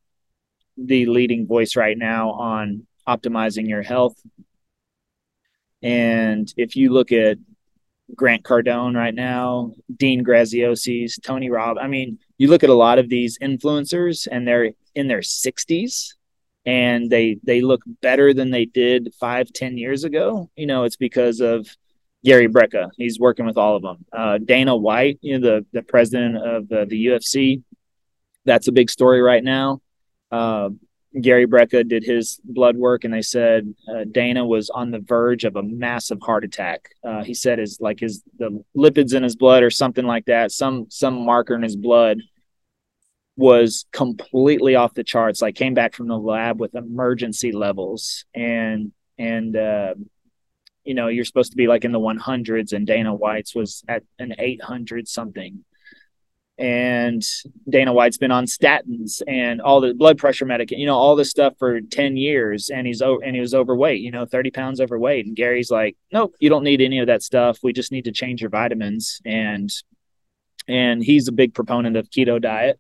[0.77, 4.15] the leading voice right now on optimizing your health.
[5.81, 7.37] And if you look at
[8.15, 12.99] Grant Cardone right now, Dean Graziosi's, Tony Robb, I mean, you look at a lot
[12.99, 16.13] of these influencers and they're in their 60s
[16.65, 20.95] and they they look better than they did five ten years ago you know it's
[20.95, 21.67] because of
[22.23, 22.91] gary brecka.
[22.97, 24.05] He's working with all of them.
[24.13, 27.63] Uh, dana white you know the the president of the, the ufc
[28.45, 29.81] that's a big story right now.
[30.31, 30.69] Uh,
[31.19, 35.43] gary brecka did his blood work and they said uh, dana was on the verge
[35.43, 36.89] of a massive heart attack.
[37.03, 40.51] Uh, he said his like his the lipids in his blood or something like that
[40.51, 42.19] some some marker in his blood
[43.41, 45.41] was completely off the charts.
[45.41, 49.95] I came back from the lab with emergency levels, and and uh,
[50.83, 54.03] you know you're supposed to be like in the 100s, and Dana White's was at
[54.19, 55.65] an 800 something.
[56.57, 57.23] And
[57.67, 61.31] Dana White's been on statins and all the blood pressure medication, you know, all this
[61.31, 62.69] stuff for 10 years.
[62.69, 65.25] And he's over and he was overweight, you know, 30 pounds overweight.
[65.25, 67.57] And Gary's like, nope, you don't need any of that stuff.
[67.63, 69.21] We just need to change your vitamins.
[69.25, 69.71] And
[70.67, 72.79] and he's a big proponent of keto diet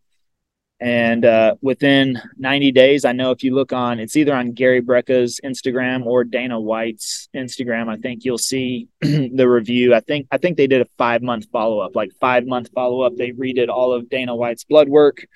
[0.81, 4.81] and uh, within 90 days, I know if you look on, it's either on Gary
[4.81, 7.87] Brecka's Instagram or Dana White's Instagram.
[7.87, 9.93] I think you'll see the review.
[9.93, 13.01] I think I think they did a five month follow up, like five month follow
[13.01, 13.15] up.
[13.15, 15.27] They redid all of Dana White's blood work.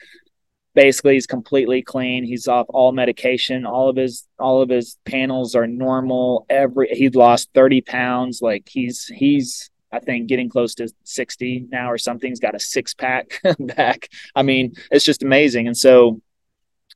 [0.73, 2.23] Basically, he's completely clean.
[2.23, 3.67] He's off all medication.
[3.67, 6.47] All of his all of his panels are normal.
[6.49, 8.41] Every he lost 30 pounds.
[8.41, 12.29] Like he's he's I think getting close to 60 now or something.
[12.29, 14.09] He's got a six pack back.
[14.35, 15.67] I mean, it's just amazing.
[15.67, 16.21] And so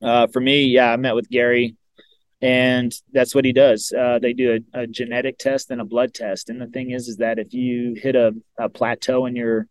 [0.01, 1.75] uh, for me, yeah, I met with Gary
[2.41, 3.91] and that's what he does.
[3.91, 6.49] Uh, they do a, a, genetic test and a blood test.
[6.49, 9.67] And the thing is, is that if you hit a, a plateau in your,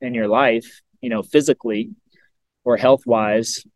[0.00, 1.90] in your life, you know, physically
[2.64, 3.66] or health wise,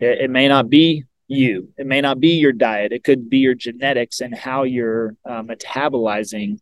[0.00, 1.70] it, it may not be you.
[1.78, 2.92] It may not be your diet.
[2.92, 6.58] It could be your genetics and how you're uh, metabolizing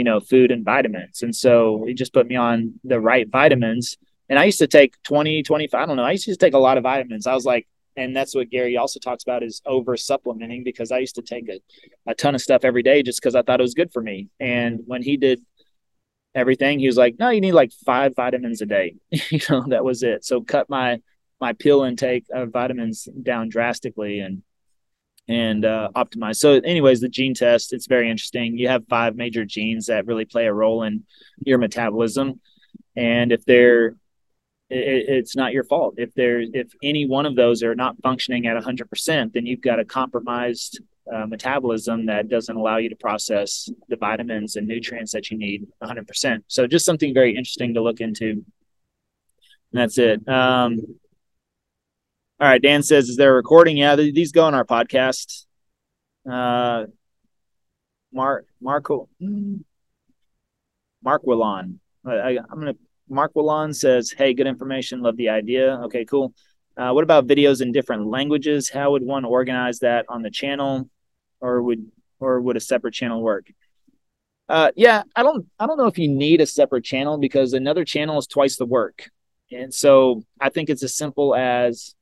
[0.00, 1.20] you know, food and vitamins.
[1.20, 3.98] And so he just put me on the right vitamins.
[4.30, 6.04] And I used to take 20, 25, I don't know.
[6.04, 7.26] I used to take a lot of vitamins.
[7.26, 11.00] I was like, and that's what Gary also talks about is over supplementing because I
[11.00, 11.60] used to take a,
[12.10, 14.30] a ton of stuff every day just because I thought it was good for me.
[14.40, 15.42] And when he did
[16.34, 18.94] everything, he was like, no, you need like five vitamins a day.
[19.10, 20.24] you know, that was it.
[20.24, 21.02] So cut my,
[21.42, 24.20] my pill intake of vitamins down drastically.
[24.20, 24.44] And
[25.30, 26.36] and uh, optimize.
[26.36, 28.58] So, anyways, the gene test it's very interesting.
[28.58, 31.04] You have five major genes that really play a role in
[31.46, 32.40] your metabolism,
[32.96, 33.94] and if they're
[34.68, 35.94] it, it's not your fault.
[35.98, 39.80] If there if any one of those are not functioning at 100% then you've got
[39.80, 40.80] a compromised
[41.12, 45.66] uh, metabolism that doesn't allow you to process the vitamins and nutrients that you need
[45.82, 48.44] 100% so just something very interesting to look into.
[49.72, 50.28] And that's it.
[50.28, 50.98] Um,
[52.40, 55.44] all right, Dan says, "Is there a recording?" Yeah, these go on our podcast.
[56.28, 56.86] Uh,
[58.12, 59.08] Mark Marco
[61.02, 61.78] Mark Willon.
[62.06, 62.74] I, am gonna.
[63.10, 65.02] Mark Willon says, "Hey, good information.
[65.02, 65.80] Love the idea.
[65.84, 66.32] Okay, cool.
[66.78, 68.70] Uh, what about videos in different languages?
[68.70, 70.88] How would one organize that on the channel,
[71.40, 73.52] or would or would a separate channel work?"
[74.48, 75.46] Uh, yeah, I don't.
[75.58, 78.64] I don't know if you need a separate channel because another channel is twice the
[78.64, 79.10] work,
[79.52, 81.94] and so I think it's as simple as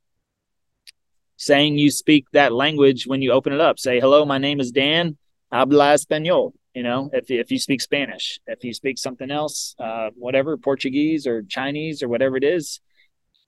[1.39, 3.79] saying you speak that language when you open it up.
[3.79, 5.17] Say, hello, my name is Dan,
[5.51, 6.51] habla español.
[6.75, 11.25] You know, if, if you speak Spanish, if you speak something else, uh, whatever, Portuguese
[11.25, 12.81] or Chinese or whatever it is,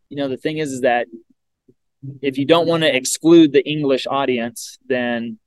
[0.09, 1.07] you know, the thing is, is that
[2.21, 5.37] if you don't want to exclude the English audience, then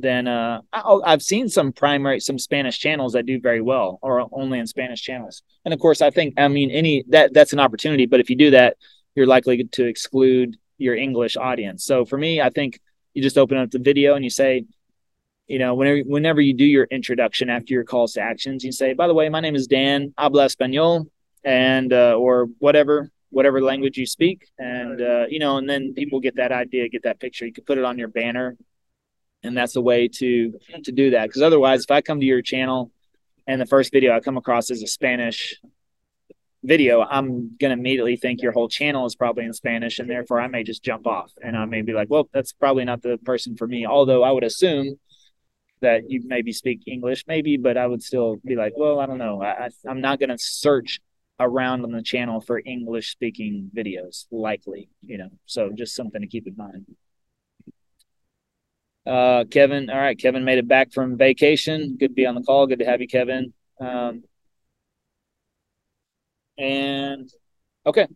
[0.00, 4.28] then uh, i have seen some primary some Spanish channels that do very well, or
[4.30, 5.42] only in Spanish channels.
[5.64, 8.06] And of course, I think I mean any that that's an opportunity.
[8.06, 8.76] But if you do that,
[9.16, 11.84] you're likely to exclude your English audience.
[11.84, 12.80] So for me, I think
[13.14, 14.64] you just open up the video and you say,
[15.46, 18.92] you know, whenever whenever you do your introduction after your calls to actions, you say,
[18.92, 21.06] by the way, my name is Dan, habla español,
[21.44, 26.20] and uh, or whatever whatever language you speak, and uh, you know, and then people
[26.20, 27.46] get that idea, get that picture.
[27.46, 28.56] You can put it on your banner,
[29.42, 31.26] and that's a way to to do that.
[31.26, 32.90] Because otherwise, if I come to your channel
[33.46, 35.58] and the first video I come across is a Spanish
[36.62, 40.40] video, I'm going to immediately think your whole channel is probably in Spanish, and therefore
[40.40, 43.18] I may just jump off and I may be like, well, that's probably not the
[43.24, 43.86] person for me.
[43.86, 44.98] Although I would assume
[45.80, 49.18] that you maybe speak English, maybe, but I would still be like, well, I don't
[49.18, 49.42] know.
[49.42, 51.00] I, I'm not going to search
[51.40, 55.30] around on the channel for English speaking videos, likely, you know.
[55.46, 56.86] So just something to keep in mind.
[59.06, 61.96] Uh, Kevin, all right, Kevin made it back from vacation.
[61.98, 62.66] Good to be on the call.
[62.66, 63.54] Good to have you, Kevin.
[63.80, 64.24] Um,
[66.58, 67.30] and
[67.86, 68.06] okay.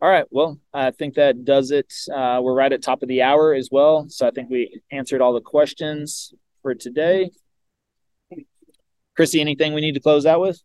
[0.00, 0.26] All right.
[0.30, 1.92] Well, I think that does it.
[2.12, 4.06] Uh, we're right at top of the hour as well.
[4.08, 7.30] So I think we answered all the questions for today.
[9.16, 10.62] Chrissy, anything we need to close out with?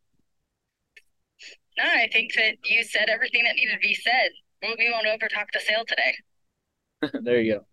[1.78, 4.32] No, I think that you said everything that needed to be said.
[4.62, 7.20] We won't over talk the sale today.
[7.24, 7.66] there you go.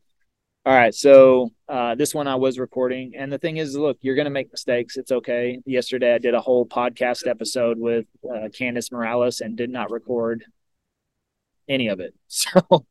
[0.67, 4.17] All right, so uh, this one I was recording, and the thing is, look, you're
[4.17, 4.97] going to make mistakes.
[4.97, 5.61] It's okay.
[5.65, 10.45] Yesterday, I did a whole podcast episode with uh, Candice Morales and did not record
[11.69, 12.15] any of it.
[12.29, 12.85] So,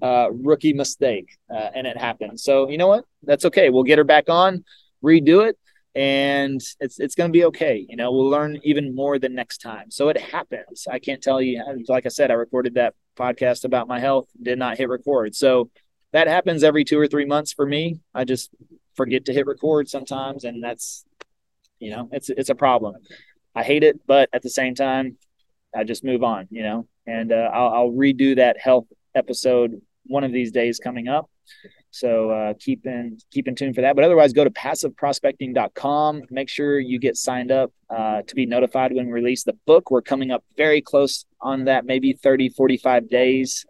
[0.00, 2.40] uh, rookie mistake, uh, and it happened.
[2.40, 3.04] So, you know what?
[3.24, 3.68] That's okay.
[3.68, 4.64] We'll get her back on,
[5.04, 5.58] redo it,
[5.94, 7.84] and it's it's going to be okay.
[7.86, 9.90] You know, we'll learn even more the next time.
[9.90, 10.88] So it happens.
[10.90, 11.62] I can't tell you.
[11.88, 15.34] Like I said, I recorded that podcast about my health, did not hit record.
[15.34, 15.68] So
[16.12, 18.00] that happens every two or three months for me.
[18.14, 18.50] I just
[18.94, 21.04] forget to hit record sometimes, and that's
[21.78, 22.96] you know it's it's a problem.
[23.54, 25.16] I hate it, but at the same time,
[25.74, 26.48] I just move on.
[26.50, 31.08] You know, and uh, I'll, I'll redo that health episode one of these days coming
[31.08, 31.30] up.
[31.92, 33.96] So uh, keep in keep in tune for that.
[33.96, 36.22] But otherwise, go to passiveprospecting.com.
[36.30, 39.90] Make sure you get signed up uh, to be notified when we release the book.
[39.90, 43.66] We're coming up very close on that, maybe 30, 45 days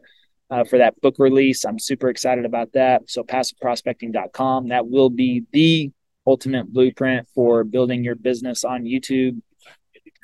[0.51, 1.65] uh, for that book release.
[1.65, 3.09] I'm super excited about that.
[3.09, 4.69] So passiveprospecting.com.
[4.69, 5.91] That will be the
[6.27, 9.41] ultimate blueprint for building your business on YouTube.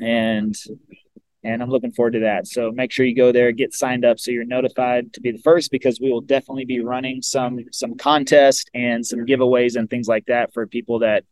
[0.00, 0.54] And
[1.44, 2.48] and I'm looking forward to that.
[2.48, 5.38] So make sure you go there, get signed up so you're notified to be the
[5.38, 10.08] first because we will definitely be running some some contests and some giveaways and things
[10.08, 11.24] like that for people that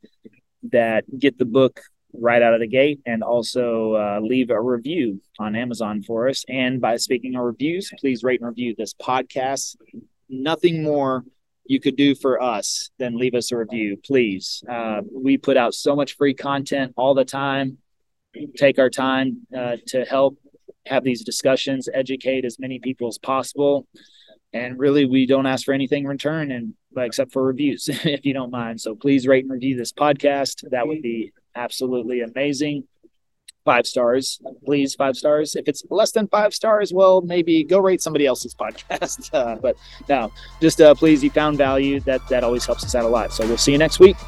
[0.70, 1.80] that get the book
[2.20, 6.44] right out of the gate and also uh, leave a review on Amazon for us.
[6.48, 9.76] And by speaking of reviews, please rate and review this podcast.
[10.28, 11.24] Nothing more
[11.66, 14.62] you could do for us than leave us a review, please.
[14.68, 17.78] Uh, we put out so much free content all the time.
[18.56, 20.36] Take our time uh, to help
[20.86, 23.86] have these discussions, educate as many people as possible.
[24.52, 28.34] And really, we don't ask for anything in return, and except for reviews, if you
[28.34, 28.80] don't mind.
[28.80, 30.68] So please rate and review this podcast.
[30.70, 32.84] That would be absolutely amazing.
[33.64, 34.94] Five stars, please.
[34.94, 35.56] Five stars.
[35.56, 39.30] If it's less than five stars, well, maybe go rate somebody else's podcast.
[39.32, 39.74] Uh, but
[40.06, 40.30] no,
[40.60, 41.98] just uh, please, you found value.
[42.00, 43.32] That that always helps us out a lot.
[43.32, 44.18] So we'll see you next week.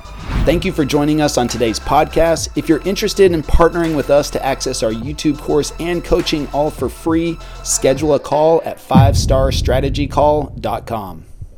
[0.47, 2.57] Thank you for joining us on today's podcast.
[2.57, 6.70] If you're interested in partnering with us to access our YouTube course and coaching all
[6.70, 11.26] for free, schedule a call at 5starstrategycall.com.